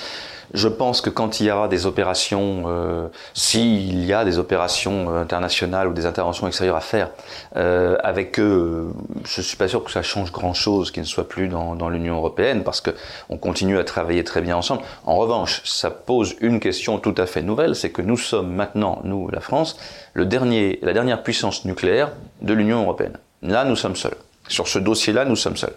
[0.54, 5.10] Je pense que quand il y aura des opérations, euh, s'il y a des opérations
[5.10, 7.10] euh, internationales ou des interventions extérieures à faire
[7.56, 8.94] euh, avec eux,
[9.26, 12.18] je suis pas sûr que ça change grand-chose qu'ils ne soient plus dans, dans l'Union
[12.18, 12.92] européenne parce que
[13.30, 14.84] on continue à travailler très bien ensemble.
[15.06, 19.02] En revanche, ça pose une question tout à fait nouvelle, c'est que nous sommes maintenant,
[19.04, 19.78] nous, la France,
[20.14, 22.12] le dernier, la dernière puissance nucléaire
[22.44, 23.18] de l'Union européenne.
[23.42, 24.18] Là, nous sommes seuls.
[24.48, 25.74] Sur ce dossier-là, nous sommes seuls.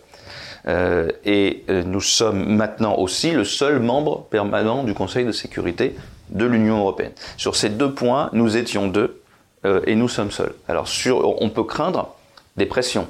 [0.68, 5.94] Euh, et euh, nous sommes maintenant aussi le seul membre permanent du Conseil de sécurité
[6.30, 7.12] de l'Union européenne.
[7.36, 9.22] Sur ces deux points, nous étions deux
[9.64, 10.54] euh, et nous sommes seuls.
[10.68, 12.16] Alors, sur, on peut craindre
[12.56, 13.06] des pressions.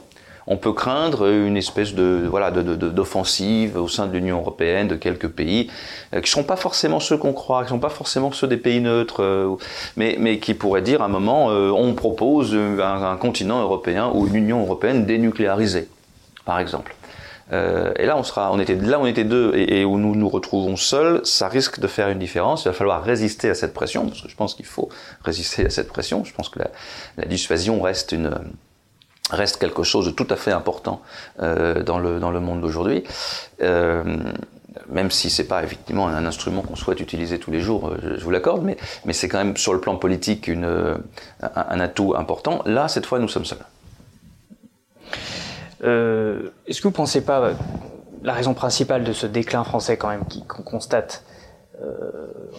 [0.48, 5.28] On peut craindre une espèce de voilà d'offensive au sein de l'Union européenne de quelques
[5.28, 5.68] pays
[6.14, 8.46] euh, qui ne sont pas forcément ceux qu'on croit, qui ne sont pas forcément ceux
[8.46, 9.56] des pays neutres, euh,
[9.96, 14.28] mais, mais qui pourraient dire à un moment euh, on propose un continent européen ou
[14.28, 15.88] une Union européenne dénucléarisée,
[16.44, 16.95] par exemple.
[17.52, 21.20] Euh, et là, on était là, on était deux, et, où nous nous retrouvons seuls,
[21.24, 22.64] ça risque de faire une différence.
[22.64, 24.88] Il va falloir résister à cette pression, parce que je pense qu'il faut
[25.22, 26.24] résister à cette pression.
[26.24, 28.30] Je pense que la, dissuasion reste une
[29.30, 31.02] reste quelque chose de tout à fait important
[31.42, 33.02] euh, dans le dans le monde d'aujourd'hui.
[33.60, 34.04] Euh,
[34.88, 38.30] même si c'est pas effectivement un instrument qu'on souhaite utiliser tous les jours, je, vous
[38.30, 42.60] l'accorde, mais, mais c'est quand même sur le plan politique une, un, un atout important.
[42.66, 43.58] Là, cette fois, nous sommes seuls.
[45.84, 47.52] Euh, Est-ce que vous ne pensez pas
[48.22, 51.24] la raison principale de ce déclin français quand même qu'on constate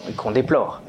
[0.08, 0.80] et qu'on déplore.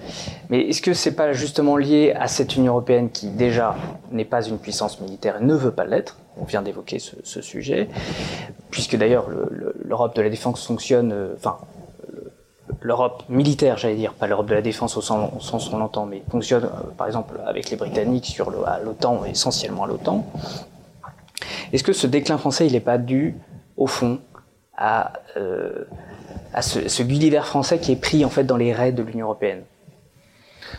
[0.49, 3.75] Mais est-ce que c'est pas justement lié à cette Union européenne qui déjà
[4.11, 6.17] n'est pas une puissance militaire et ne veut pas l'être?
[6.37, 7.89] On vient d'évoquer ce, sujet,
[8.69, 9.27] puisque d'ailleurs
[9.83, 11.57] l'Europe de la défense fonctionne, enfin
[12.81, 16.23] l'Europe militaire, j'allais dire, pas l'Europe de la défense au sens, où on l'entend, mais
[16.29, 20.25] fonctionne euh, par exemple avec les Britanniques sur l'OTAN, essentiellement à l'OTAN.
[21.73, 23.35] Est-ce que ce déclin français, il n'est pas dû,
[23.77, 24.19] au fond,
[24.77, 25.85] à, euh,
[26.53, 29.25] à ce, ce Gulliver français qui est pris en fait dans les raids de l'Union
[29.25, 29.63] européenne?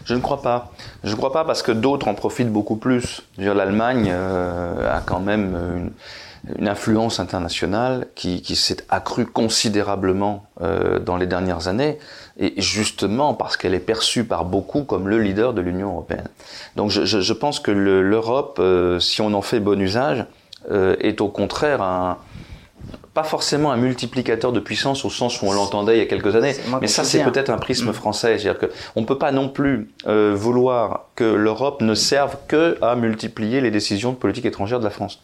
[0.05, 0.73] Je ne crois pas.
[1.05, 3.23] Je ne crois pas parce que d'autres en profitent beaucoup plus.
[3.38, 5.92] L'Allemagne euh, a quand même
[6.57, 11.99] une, influence internationale qui, s'est accrue considérablement euh, dans les dernières années,
[12.38, 16.29] et justement parce qu'elle est perçue par beaucoup comme le leader de l'Union européenne.
[16.77, 18.61] Donc je, pense que l'Europe,
[19.01, 20.25] si on en fait bon usage,
[20.70, 22.18] euh, est au contraire un,
[23.14, 26.37] pas forcément un multiplicateur de puissance au sens où on l'entendait il y a quelques
[26.37, 27.94] années, mais ça c'est peut-être un prisme mm.
[27.94, 28.38] français.
[28.38, 32.96] C'est-à-dire qu'on ne peut pas non plus euh, vouloir que l'Europe ne serve que à
[32.96, 35.20] multiplier les décisions de politique étrangère de la France.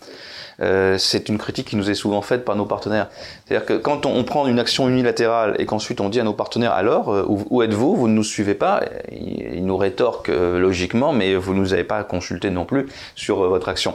[0.60, 3.08] Euh, c'est une critique qui nous est souvent faite par nos partenaires.
[3.44, 6.72] C'est-à-dire que quand on, prend une action unilatérale et qu'ensuite on dit à nos partenaires
[6.72, 7.94] alors euh, où, êtes-vous?
[7.94, 8.82] Vous ne nous suivez pas?
[9.12, 13.48] Ils, nous rétorquent euh, logiquement, mais vous ne nous avez pas consulté non plus sur
[13.48, 13.94] votre action.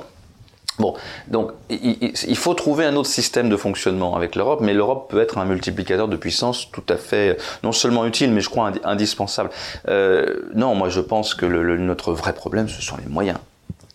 [0.82, 0.96] Bon,
[1.28, 5.38] donc il, faut trouver un autre système de fonctionnement avec l'Europe, mais l'Europe peut être
[5.38, 9.50] un multiplicateur de puissance tout à fait, non seulement utile, mais je crois indispensable.
[9.88, 13.38] non, moi je pense que notre vrai problème, ce sont les moyens.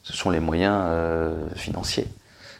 [0.02, 0.84] Ce sont les moyens
[1.56, 2.06] financiers.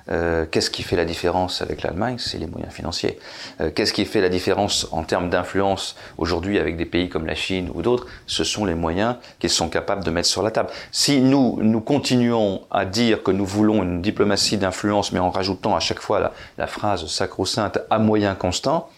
[0.09, 2.17] Euh, qu'est-ce qui fait la différence avec l'Allemagne?
[2.19, 3.19] C'est les moyens financiers.
[3.61, 7.35] Euh, qu'est-ce qui fait la différence en termes d'influence aujourd'hui avec des pays comme la
[7.35, 8.07] Chine ou d'autres?
[8.27, 10.71] Ce sont les moyens qu'ils sont capables de mettre sur la table.
[10.93, 15.75] Si nous, nous continuons à dire que nous voulons une diplomatie d'influence, mais en rajoutant
[15.75, 18.91] à chaque fois la, phrase sacro-sainte à moyens constants,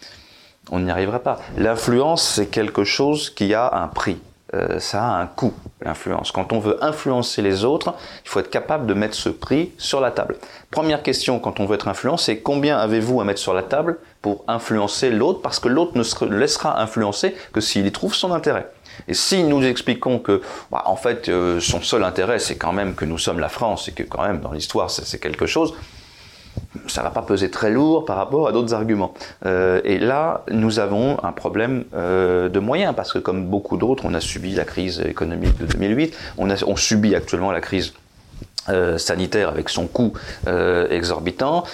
[0.71, 1.40] on n'y arrivera pas.
[1.57, 4.18] L'influence, c'est quelque chose qui a un prix.
[4.55, 6.33] Euh, ça a un coût, l'influence.
[6.33, 10.01] Quand on veut influencer les autres, il faut être capable de mettre ce prix sur
[10.01, 10.37] la table.
[10.71, 13.99] Première question quand on veut être influencé, c'est combien avez-vous à mettre sur la table
[14.23, 18.33] pour influencer l'autre Parce que l'autre ne se laissera influencer que s'il y trouve son
[18.33, 18.71] intérêt.
[19.07, 22.95] Et si nous expliquons que, bah, en fait, euh, son seul intérêt, c'est quand même
[22.95, 25.75] que nous sommes la France et que quand même dans l'histoire c'est quelque chose,
[26.87, 29.14] ça va pas peser très lourd par rapport à d'autres arguments.
[29.47, 34.05] Euh, et là, nous avons un problème euh, de moyens, parce que comme beaucoup d'autres,
[34.07, 37.94] on a subi la crise économique de 2008, on, a, on subit actuellement la crise
[38.68, 40.12] euh, sanitaire avec son coût
[40.90, 41.64] exorbitant.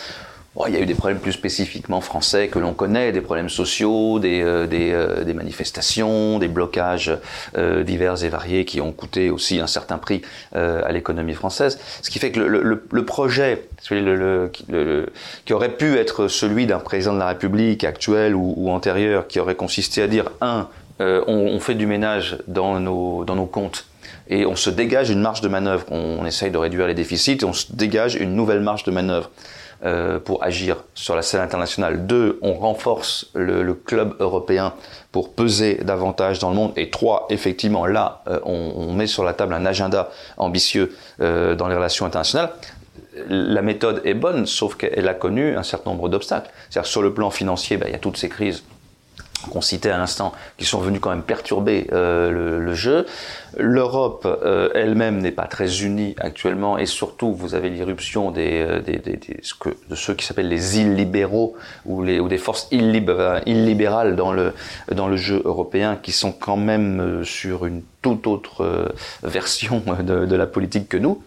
[0.54, 3.48] Bon, il y a eu des problèmes plus spécifiquement français que l'on connaît, des problèmes
[3.48, 7.10] sociaux, des, euh, des, euh, des manifestations, des blocages
[7.58, 11.80] euh, divers et variés qui ont coûté aussi un certain prix à l'économie française.
[12.02, 14.50] Ce qui fait que le, le, le projet le,
[15.44, 19.40] qui aurait pu être celui d'un président de la République actuel ou, ou, antérieur, qui
[19.40, 20.68] aurait consisté à dire, un,
[21.00, 23.86] on, on, fait du ménage dans nos, dans nos comptes
[24.28, 25.84] et on se dégage une marge de manœuvre.
[25.90, 29.30] On essaye de réduire les déficits et on se dégage une nouvelle marge de manœuvre.
[29.86, 32.06] Euh, pour agir sur la scène internationale.
[32.06, 34.72] Deux, on renforce le, club européen
[35.12, 36.72] pour peser davantage dans le monde.
[36.76, 41.54] Et trois, effectivement, là, euh, on, on, met sur la table un agenda ambitieux euh,
[41.54, 42.50] dans les relations internationales.
[43.28, 46.50] La méthode est bonne, sauf qu'elle a connu un certain nombre d'obstacles.
[46.70, 48.64] C'est-à-dire sur le plan financier, ben, il y a toutes ces crises
[49.50, 53.06] qu'on citait à l'instant, qui sont venus quand même perturber euh, le, jeu.
[53.56, 59.94] L'Europe euh, elle-même n'est pas très unie actuellement, et surtout vous avez l'irruption euh, de
[59.94, 61.54] ceux qui s'appellent les illibéraux
[61.86, 64.54] ou, ou des forces illibérales dans le,
[64.92, 68.92] dans le jeu européen, qui sont quand même sur une toute autre
[69.22, 71.22] version de, la politique que nous.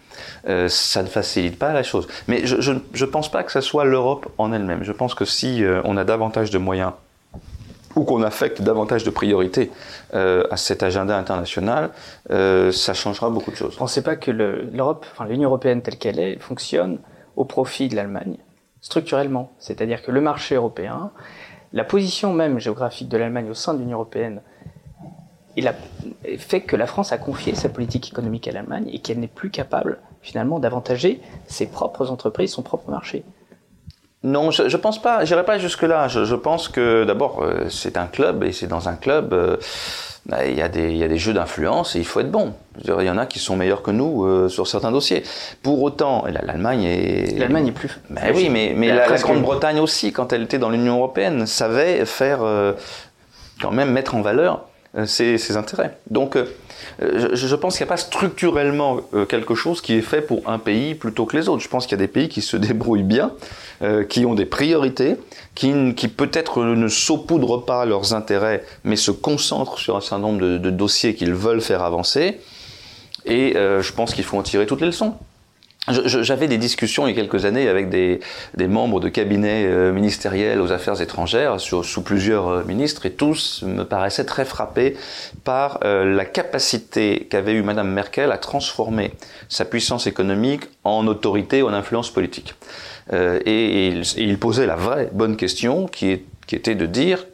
[0.67, 2.08] Ça ne facilite pas la chose.
[2.28, 4.84] Mais je ne pense pas que ce soit l'Europe en elle-même.
[4.84, 6.91] Je pense que si on a davantage de moyens
[7.98, 9.72] ou qu'on affecte davantage de priorité
[10.14, 11.90] euh, à cet agenda international,
[12.30, 13.70] euh, ça changera beaucoup de choses.
[13.70, 17.00] Vous ne pensez pas que l'Europe, enfin l'Union européenne telle qu'elle est, fonctionne
[17.36, 18.38] au profit de l'Allemagne,
[18.82, 21.12] structurellement C'est-à-dire que le marché européen,
[21.74, 24.42] la position même géographique de l'Allemagne au sein de l'Union européenne,
[26.38, 29.50] fait que la France a confié sa politique économique à l'Allemagne et qu'elle n'est plus
[29.50, 33.24] capable finalement d'avantager ses propres entreprises, son propre marché.
[34.23, 35.25] Non, je, je pense pas.
[35.25, 36.08] J'irai pas jusque là.
[36.08, 39.34] Je, je pense que d'abord euh, c'est un club et c'est dans un club.
[39.34, 39.58] Euh,
[40.25, 42.32] bah, il y, a des, il y a des jeux d'influence et il faut être
[42.32, 42.53] bon.
[42.84, 45.23] il y en a qui sont meilleurs que nous euh, sur certains dossiers.
[45.63, 47.39] Pour autant, l'Allemagne est...
[47.39, 47.97] L'Allemagne est plus...
[48.10, 52.03] Bah, oui, mais, mais la, la Grande-Bretagne aussi, quand elle était dans l'Union Européenne, savait
[52.03, 52.39] faire,
[53.62, 54.65] quand même mettre en valeur
[55.06, 55.97] ses, intérêts.
[56.12, 56.38] Donc,
[56.99, 58.99] je, je, pense qu'il n'y a pas structurellement
[59.30, 61.63] quelque chose qui est fait pour un pays plutôt que les autres.
[61.63, 63.32] Je pense qu'il y a des pays qui se débrouillent bien,
[64.10, 65.16] qui ont des priorités,
[65.54, 70.70] qui, peut-être ne saupoudrent pas leurs intérêts, mais se concentrent sur un certain nombre de,
[70.70, 72.39] dossiers qu'ils veulent faire avancer.
[73.26, 75.14] Et je pense qu'il faut en tirer toutes les leçons.
[75.89, 78.20] J'avais des discussions il y a quelques années avec des,
[78.68, 83.84] membres de cabinets euh, ministériels aux affaires étrangères sous, plusieurs euh, ministres et tous me
[83.84, 84.97] paraissaient très frappés
[85.45, 89.14] par euh, la capacité qu'avait eu Madame Merkel à transformer
[89.47, 92.56] sa puissance économique en autorité ou en influence politique.
[93.14, 93.88] Euh, et,
[94.18, 97.26] il, posait la vraie bonne question qui, qui était de dire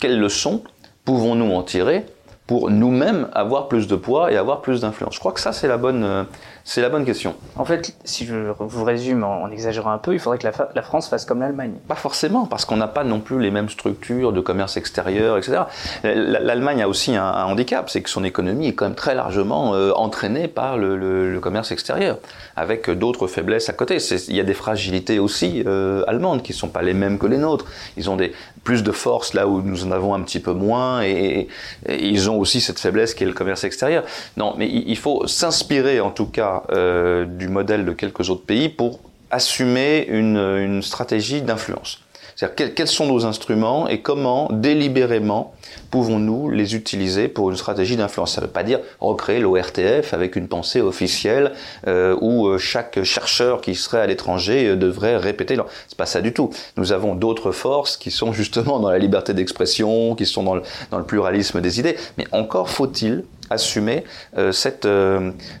[0.00, 0.62] quelles leçons
[1.04, 2.06] pouvons-nous en tirer
[2.46, 5.14] pour nous-mêmes avoir plus de poids et avoir plus d'influence?
[5.14, 6.26] Je crois que ça c'est la bonne
[6.64, 7.34] c'est la bonne question.
[7.56, 11.08] En fait, si je vous résume en, exagérant un peu, il faudrait que la, France
[11.08, 11.72] fasse comme l'Allemagne.
[11.88, 15.62] Pas forcément, parce qu'on n'a pas non plus les mêmes structures de commerce extérieur, etc.
[16.04, 19.92] L'Allemagne a aussi un, handicap, c'est que son économie est quand même très largement euh,
[19.92, 22.18] entraînée par le, commerce extérieur,
[22.56, 23.96] avec d'autres faiblesses à côté.
[24.28, 27.26] Il y a des fragilités aussi euh, allemandes qui ne sont pas les mêmes que
[27.26, 27.64] les nôtres.
[27.96, 28.32] Ils ont des,
[28.64, 31.48] plus de force là où nous en avons un petit peu moins, et,
[31.88, 34.04] ils ont aussi cette faiblesse qui est le commerce extérieur.
[34.36, 38.68] Non, mais il faut s'inspirer en tout cas euh, du modèle de quelques autres pays
[38.68, 39.00] pour
[39.30, 42.00] assumer une, une stratégie d'influence.
[42.40, 45.52] C'est-à-dire quels, sont nos instruments et comment délibérément
[45.90, 48.32] pouvons-nous les utiliser pour une stratégie d'influence?
[48.32, 51.52] Ça ne veut pas dire recréer l'ORTF avec une pensée officielle
[51.86, 55.58] euh, où euh, chaque chercheur qui serait à l'étranger euh, devrait répéter.
[55.88, 56.48] C'est pas ça du tout.
[56.78, 60.62] Nous avons d'autres forces qui sont justement dans la liberté d'expression, qui sont dans le,
[61.06, 61.98] pluralisme des idées.
[62.16, 64.04] Mais encore faut-il assumer
[64.52, 64.86] cette,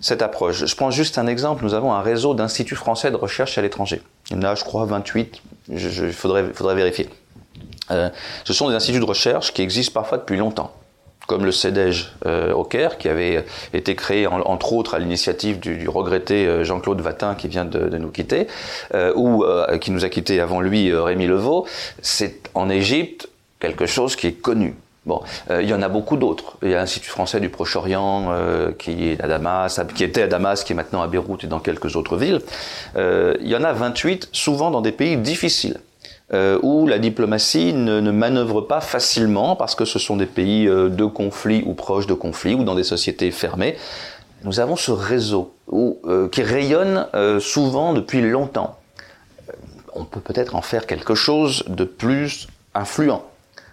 [0.00, 0.64] cette approche.
[0.64, 1.64] Je prends juste un exemple.
[1.64, 4.00] Nous avons un réseau d'instituts français de recherche à l'étranger.
[4.30, 5.42] Il y en a, je crois, 28.
[5.70, 7.08] Il faudrait, vérifier.
[7.90, 8.08] Euh,
[8.44, 10.72] ce sont des instituts de recherche qui existent parfois depuis longtemps
[11.26, 15.88] comme le CEDEJ euh, au Caire, qui avait été créé entre autres à l'initiative du,
[15.88, 18.48] regretté Jean-Claude Vatin qui vient de, nous quitter,
[18.94, 19.44] euh, ou
[19.80, 21.68] qui nous a quitté avant lui Rémi Levaux.
[22.02, 23.28] C'est en Égypte
[23.60, 24.74] quelque chose qui est connu.
[25.06, 26.58] Bon, euh, il y en a beaucoup d'autres.
[26.62, 30.26] Il y a l'Institut français du Proche-Orient euh, qui est à Damas, qui était à
[30.26, 32.40] Damas, qui est maintenant à Beyrouth et dans quelques autres villes.
[32.96, 35.80] Euh, il y en a 28, souvent dans des pays difficiles.
[36.62, 41.64] où la diplomatie ne, manœuvre pas facilement parce que ce sont des pays de conflit
[41.66, 43.76] ou proches de conflit ou dans des sociétés fermées.
[44.44, 45.52] Nous avons ce réseau
[46.30, 47.08] qui rayonne
[47.40, 48.78] souvent depuis longtemps.
[49.92, 53.24] On peut peut-être en faire quelque chose de plus influent.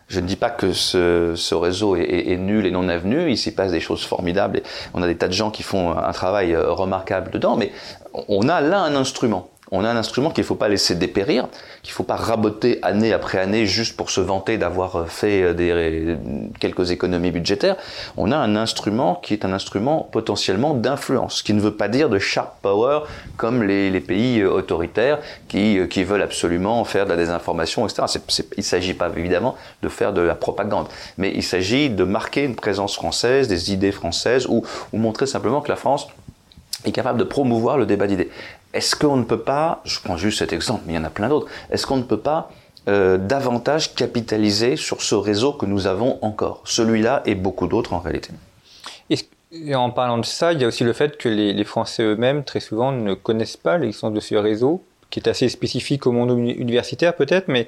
[0.07, 3.37] Je ne dis pas que ce, réseau est, est, est, nul et non avenu, il
[3.37, 6.11] s'y passe des choses formidables et on a des tas de gens qui font un
[6.13, 7.71] travail euh, remarquable dedans, mais
[8.13, 11.47] on a là un instrument on a un instrument qu'il ne faut pas laisser dépérir,
[11.83, 15.43] qu'il ne faut pas raboter année après année juste pour se vanter d'avoir euh, fait
[15.43, 16.17] euh, des,
[16.59, 17.75] quelques économies budgétaires.
[18.15, 22.09] On a un instrument qui est un instrument potentiellement d'influence, qui ne veut pas dire
[22.09, 23.01] de sharp power
[23.35, 28.03] comme les, pays euh, autoritaires qui, veulent absolument faire de la désinformation, etc.
[28.39, 30.87] il ne s'agit pas évidemment de faire de la propagande,
[31.17, 34.63] mais il s'agit de marquer une présence française, des idées françaises, ou
[34.93, 36.07] montrer simplement que la France
[36.85, 38.29] est capable de promouvoir le débat d'idées.
[38.73, 41.09] Est-ce qu'on ne peut pas, je prends juste cet exemple, mais il y en a
[41.09, 42.51] plein d'autres, est-ce qu'on ne peut pas
[42.87, 46.61] euh, davantage capitaliser sur ce réseau que nous avons encore?
[46.65, 48.29] Celui-là et beaucoup d'autres en réalité.
[49.51, 52.03] Et en parlant de ça, il y a aussi le fait que les, les Français
[52.03, 56.11] eux-mêmes, très souvent, ne connaissent pas l'existence de ce réseau, qui est assez spécifique au
[56.11, 57.67] monde universitaire peut-être, mais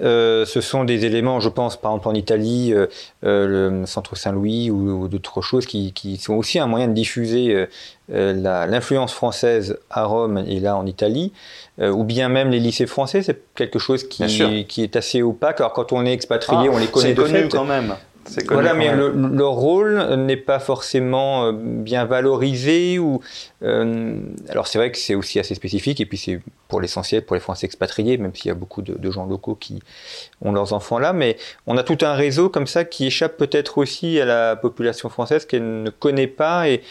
[0.00, 2.86] euh, ce sont des éléments, je pense, par exemple en Italie, euh,
[3.24, 6.92] euh le Centre Saint-Louis ou, ou d'autres choses qui, qui, sont aussi un moyen de
[6.92, 7.66] diffuser
[8.12, 11.32] euh, l'influence française à Rome et là en Italie,
[11.80, 15.60] ou bien même les lycées français, c'est quelque chose qui, qui est assez opaque.
[15.60, 17.94] Alors quand on est expatrié, ah, on les connaît de connu quand même.
[18.48, 22.98] Voilà, mais le, leur rôle n'est pas forcément euh, bien valorisé.
[22.98, 23.20] Ou,
[23.62, 27.34] euh, alors c'est vrai que c'est aussi assez spécifique, et puis c'est pour l'essentiel pour
[27.34, 29.80] les Français expatriés, même s'il y a beaucoup de, de, gens locaux qui
[30.42, 31.12] ont leurs enfants là.
[31.12, 35.08] Mais on a tout un réseau comme ça qui échappe peut-être aussi à la population
[35.08, 36.82] française qu'elle ne connaît pas et,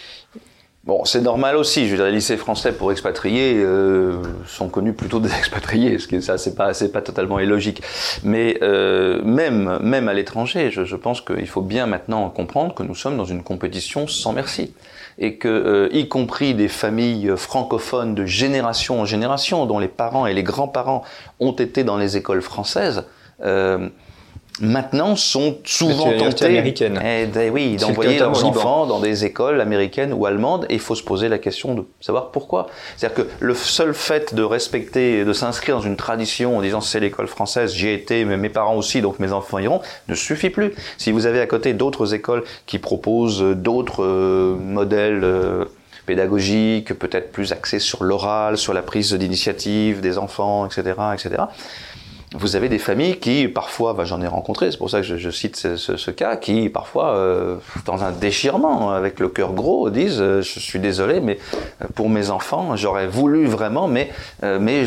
[0.90, 1.86] Bon, c'est normal aussi.
[1.86, 6.08] Je veux dire, les lycées français pour expatriés euh, sont connus plutôt des expatriés, ce
[6.08, 7.84] que ça, c'est pas, c'est pas totalement illogique.
[8.24, 12.82] Mais euh, même, même à l'étranger, je, je pense qu'il faut bien maintenant comprendre que
[12.82, 14.74] nous sommes dans une compétition sans merci
[15.20, 20.26] et que, euh, y compris des familles francophones de génération en génération, dont les parents
[20.26, 21.04] et les grands-parents
[21.40, 23.04] ont été dans les écoles françaises.
[24.62, 26.64] Maintenant sont souvent tentés.
[27.04, 31.04] Eh, oui, d'envoyer leurs enfants dans des écoles américaines ou allemandes et il faut se
[31.04, 32.68] poser la question de savoir pourquoi.
[32.98, 37.00] C'est-à-dire que le seul fait de respecter, de s'inscrire dans une tradition en disant c'est
[37.00, 40.50] l'école française, j'y ai été, mais mes parents aussi, donc mes enfants iront, ne suffit
[40.50, 40.74] plus.
[40.98, 45.66] Si vous avez à côté d'autres écoles qui proposent d'autres euh, modèles euh,
[46.06, 51.44] pédagogiques, peut-être plus axés sur l'oral, sur la prise d'initiative des enfants, etc., etc.,
[52.34, 55.30] vous avez des familles qui, parfois, bah, j'en ai rencontré, c'est pour ça que je,
[55.32, 57.56] cite ce, cas, qui, parfois, euh,
[57.86, 61.40] dans un déchirement, avec le cœur gros, disent euh, Je suis désolé, mais
[61.82, 64.12] euh, pour mes enfants, j'aurais voulu vraiment, mais,
[64.44, 64.84] mais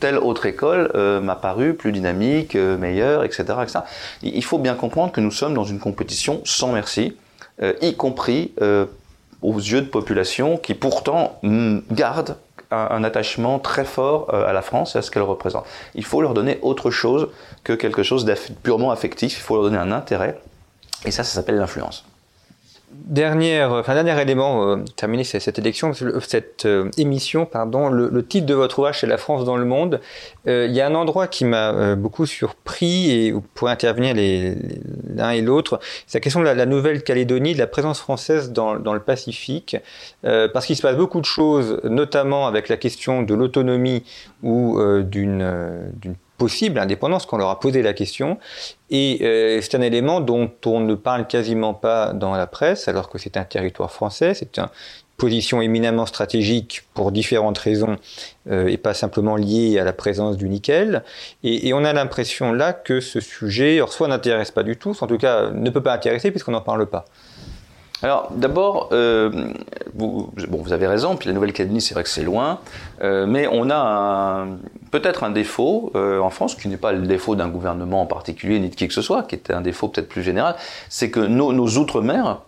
[0.00, 0.90] telle autre école
[1.22, 3.80] m'a paru plus dynamique, meilleure, etc., etc.
[4.22, 7.16] Il faut bien comprendre que nous sommes dans une compétition sans merci,
[7.80, 8.52] y compris
[9.42, 11.38] aux yeux de populations qui, pourtant,
[11.90, 12.36] gardent
[12.70, 15.64] un, attachement très fort euh, à la France et à ce qu'elle représente.
[15.94, 17.28] Il faut leur donner autre chose
[17.64, 18.26] que quelque chose
[18.62, 20.38] purement affectif, il faut leur donner un intérêt,
[21.04, 22.07] et ça, ça s'appelle l'influence.
[22.90, 28.54] Dernière, enfin, dernier élément, euh, terminer cette élection, cette euh, émission, pardon, le, titre de
[28.54, 30.00] votre ouvrage, c'est La France dans le monde.
[30.46, 34.14] Euh, il y a un endroit qui m'a euh, beaucoup surpris et vous pourrez intervenir
[34.14, 35.80] l'un et l'autre.
[36.06, 39.76] C'est la question de la, Nouvelle-Calédonie, de la présence française dans, dans le Pacifique,
[40.22, 44.02] parce qu'il se passe beaucoup de choses, notamment avec la question de l'autonomie
[44.42, 45.76] ou d'une
[46.38, 48.38] possible indépendance qu'on leur a posé la question.
[48.90, 53.10] Et euh, c'est un élément dont on ne parle quasiment pas dans la presse, alors
[53.10, 54.68] que c'est un territoire français, c'est une
[55.18, 57.96] position éminemment stratégique pour différentes raisons
[58.50, 61.02] euh, et pas simplement liée à la présence du nickel.
[61.42, 65.08] Et, on a l'impression là que ce sujet, soit n'intéresse pas du tout, soit en
[65.08, 67.04] tout cas ne peut pas intéresser puisqu'on n'en parle pas.
[68.02, 69.52] Alors d'abord, euh,
[69.94, 72.60] vous, bon, vous avez raison, puis la Nouvelle-Calédonie, c'est vrai que c'est loin,
[73.02, 74.46] euh, mais on a
[74.92, 78.60] peut-être un défaut euh, en France, qui n'est pas le défaut d'un gouvernement en particulier,
[78.60, 80.54] ni de qui que ce soit, qui était un défaut peut-être plus général,
[80.88, 82.38] c'est que nos, nos outre-mer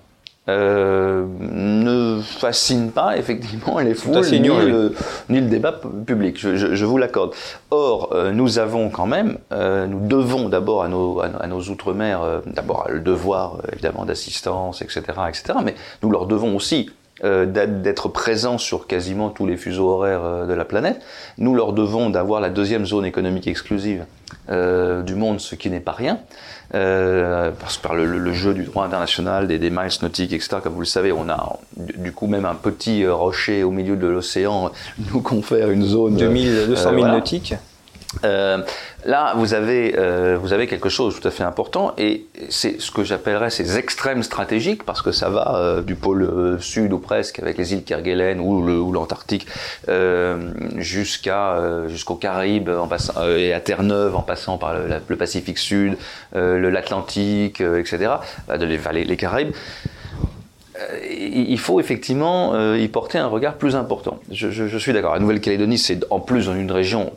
[0.48, 4.94] euh, ne fascine pas effectivement les foules ni, le,
[5.28, 7.32] ni, le, débat public, je, je, je vous l'accorde.
[7.70, 12.42] Or, euh, nous avons quand même, euh, nous devons d'abord à nos, à, nos outre-mer,
[12.46, 16.90] d'abord le devoir évidemment d'assistance, etc., etc., mais nous leur devons aussi
[17.22, 21.00] d'être présents sur quasiment tous les fuseaux horaires de la planète.
[21.38, 24.04] Nous leur devons d'avoir la deuxième zone économique exclusive
[24.48, 26.18] du monde, ce qui n'est pas rien.
[26.72, 30.74] Euh, parce que par le, jeu du droit international, des, des miles nautiques, etc., comme
[30.74, 34.06] vous le savez, on a du coup même un petit euh, rocher au milieu de
[34.06, 34.70] l'océan
[35.12, 37.54] nous confère une zone de 200 000 nautiques.
[38.24, 38.58] Euh,
[39.04, 42.80] là, vous avez, euh, vous avez quelque chose de tout à fait important, et c'est
[42.80, 46.98] ce que j'appellerais ces extrêmes stratégiques, parce que ça va euh, du pôle sud ou
[46.98, 49.46] presque, avec les îles Kerguelen ou l'Antarctique,
[50.76, 51.56] jusqu'à
[51.88, 52.70] jusqu'aux Caraïbes
[53.36, 55.96] et à Terre-Neuve, en passant par le, Pacifique Sud,
[56.32, 58.12] l'Atlantique, etc.,
[58.48, 59.52] de les, Caraïbes
[61.10, 64.18] il faut effectivement y porter un regard plus important.
[64.30, 65.12] Je, je suis d'accord.
[65.12, 67.12] La Nouvelle-Calédonie, c'est en plus dans une région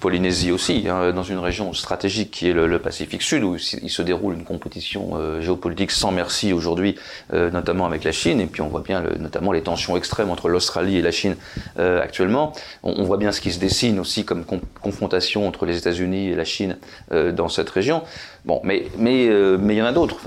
[0.00, 4.02] Polynésie aussi, hein, dans une région stratégique qui est le, Pacifique Sud, où il se
[4.02, 6.96] déroule une compétition euh, géopolitique sans merci aujourd'hui,
[7.32, 10.48] euh, notamment avec la Chine, et puis on voit bien notamment les tensions extrêmes entre
[10.48, 11.36] l'Australie et la Chine
[11.78, 12.52] euh, actuellement.
[12.82, 14.44] On, voit bien ce qui se dessine aussi comme
[14.80, 16.78] confrontation entre les États-Unis et la Chine
[17.10, 18.02] dans cette région.
[18.44, 19.28] Bon, mais mais
[19.58, 20.18] mais il y en a d'autres,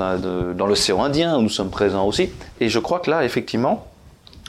[0.53, 2.29] dans l'océan Indien où nous sommes présents aussi,
[2.59, 3.87] et je crois que là, effectivement,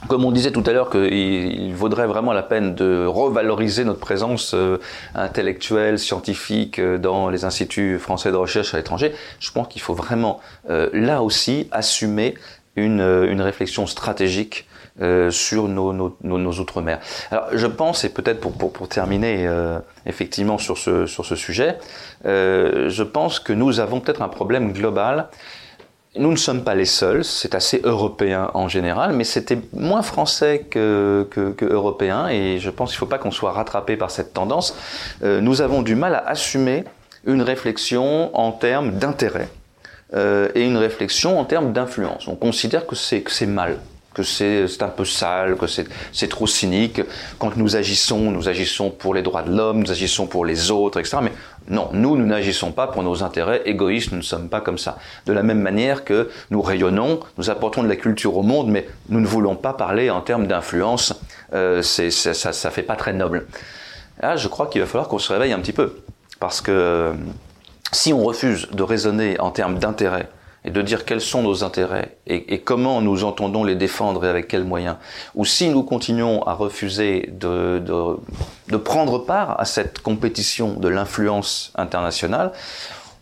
[0.08, 4.52] comme on disait tout à l'heure qu'il vaudrait vraiment la peine de revaloriser notre présence
[4.54, 4.78] euh,
[5.14, 9.94] intellectuelle, scientifique euh, dans les instituts français de recherche à l'étranger, je pense qu'il faut
[9.94, 10.40] vraiment
[10.70, 12.34] euh, là aussi assumer
[12.76, 14.68] une, une réflexion stratégique
[15.30, 15.90] sur nos,
[16.58, 17.00] outre-mer.
[17.30, 19.48] Alors je pense, et peut-être pour, pour, pour, terminer
[20.04, 21.78] effectivement sur ce, sur ce sujet,
[22.24, 25.28] je pense que nous avons peut-être un problème global
[26.18, 30.66] nous ne sommes pas les seuls, c'est assez européen en général, mais c'était moins français
[30.70, 31.26] que,
[31.62, 34.76] européen, et je pense qu'il ne faut pas qu'on soit rattrapé par cette tendance.
[35.22, 36.84] Euh, nous avons du mal à assumer
[37.24, 39.48] une réflexion en termes d'intérêt
[40.14, 42.28] euh, et une réflexion en termes d'influence.
[42.28, 43.78] On considère que c'est mal
[44.16, 47.02] que c'est un peu sale, que c'est trop cynique.
[47.38, 50.98] Quand nous agissons, nous agissons pour les droits de l'homme, nous agissons pour les autres,
[50.98, 51.18] etc.
[51.68, 54.98] non, nous, nous n'agissons pas pour nos intérêts égoïstes, nous ne sommes pas comme ça.
[55.26, 58.86] De la même manière que nous rayonnons, nous apportons de la culture au monde, mais
[59.08, 61.14] nous ne voulons pas parler en termes d'influence,
[61.52, 63.46] euh, ça, ça fait pas très noble.
[64.20, 65.96] Là, je crois qu'il va falloir qu'on se réveille un petit peu.
[66.40, 67.12] Parce que euh,
[67.92, 70.28] si on refuse de raisonner en termes d'intérêt,
[70.66, 74.48] et de dire quels sont nos intérêts et, comment nous entendons les défendre et avec
[74.48, 74.96] quels moyens,
[75.34, 78.16] ou si nous continuons à refuser de, de,
[78.68, 82.52] de prendre part à cette compétition de l'influence internationale,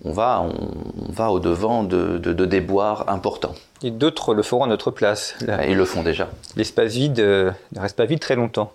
[0.04, 3.54] on va, on, va au-devant de, de, déboires importants.
[3.82, 5.34] Et d'autres le feront à notre place.
[5.66, 6.28] Ils le font déjà.
[6.56, 8.72] L'espace vide euh, ne reste pas vide très longtemps.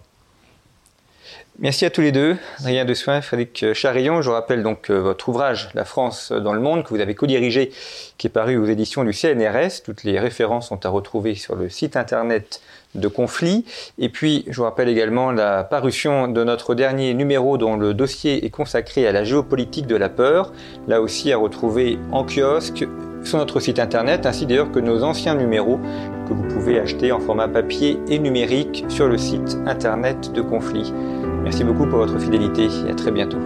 [1.61, 4.21] Merci à tous les deux, Adrien de Soin, Frédéric Charillon.
[4.21, 7.71] Je rappelle donc euh, votre ouvrage La France dans le monde que vous avez co-dirigé,
[8.17, 9.83] qui est paru aux éditions du CNRS.
[9.83, 12.61] Toutes les références sont à retrouver sur le site internet
[12.95, 13.65] de Conflit.
[13.97, 18.45] Et puis, je vous rappelle également la parution de notre dernier numéro dont le dossier
[18.45, 20.53] est consacré à la géopolitique de la peur.
[20.87, 22.87] Là aussi à retrouver en kiosque
[23.23, 25.79] sur notre site internet, ainsi d'ailleurs que nos anciens numéros
[26.27, 30.93] que vous pouvez acheter en format papier et numérique sur le site internet de Conflit.
[31.43, 33.39] Merci beaucoup pour votre fidélité et à très bientôt.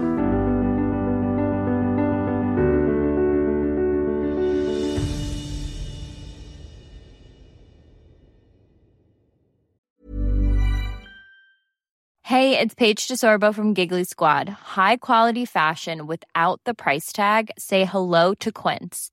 [12.34, 14.50] Hey, it's Paige DeSorbo from Giggly Squad.
[14.50, 17.52] High quality fashion without the price tag.
[17.60, 19.13] Say hello to Quince.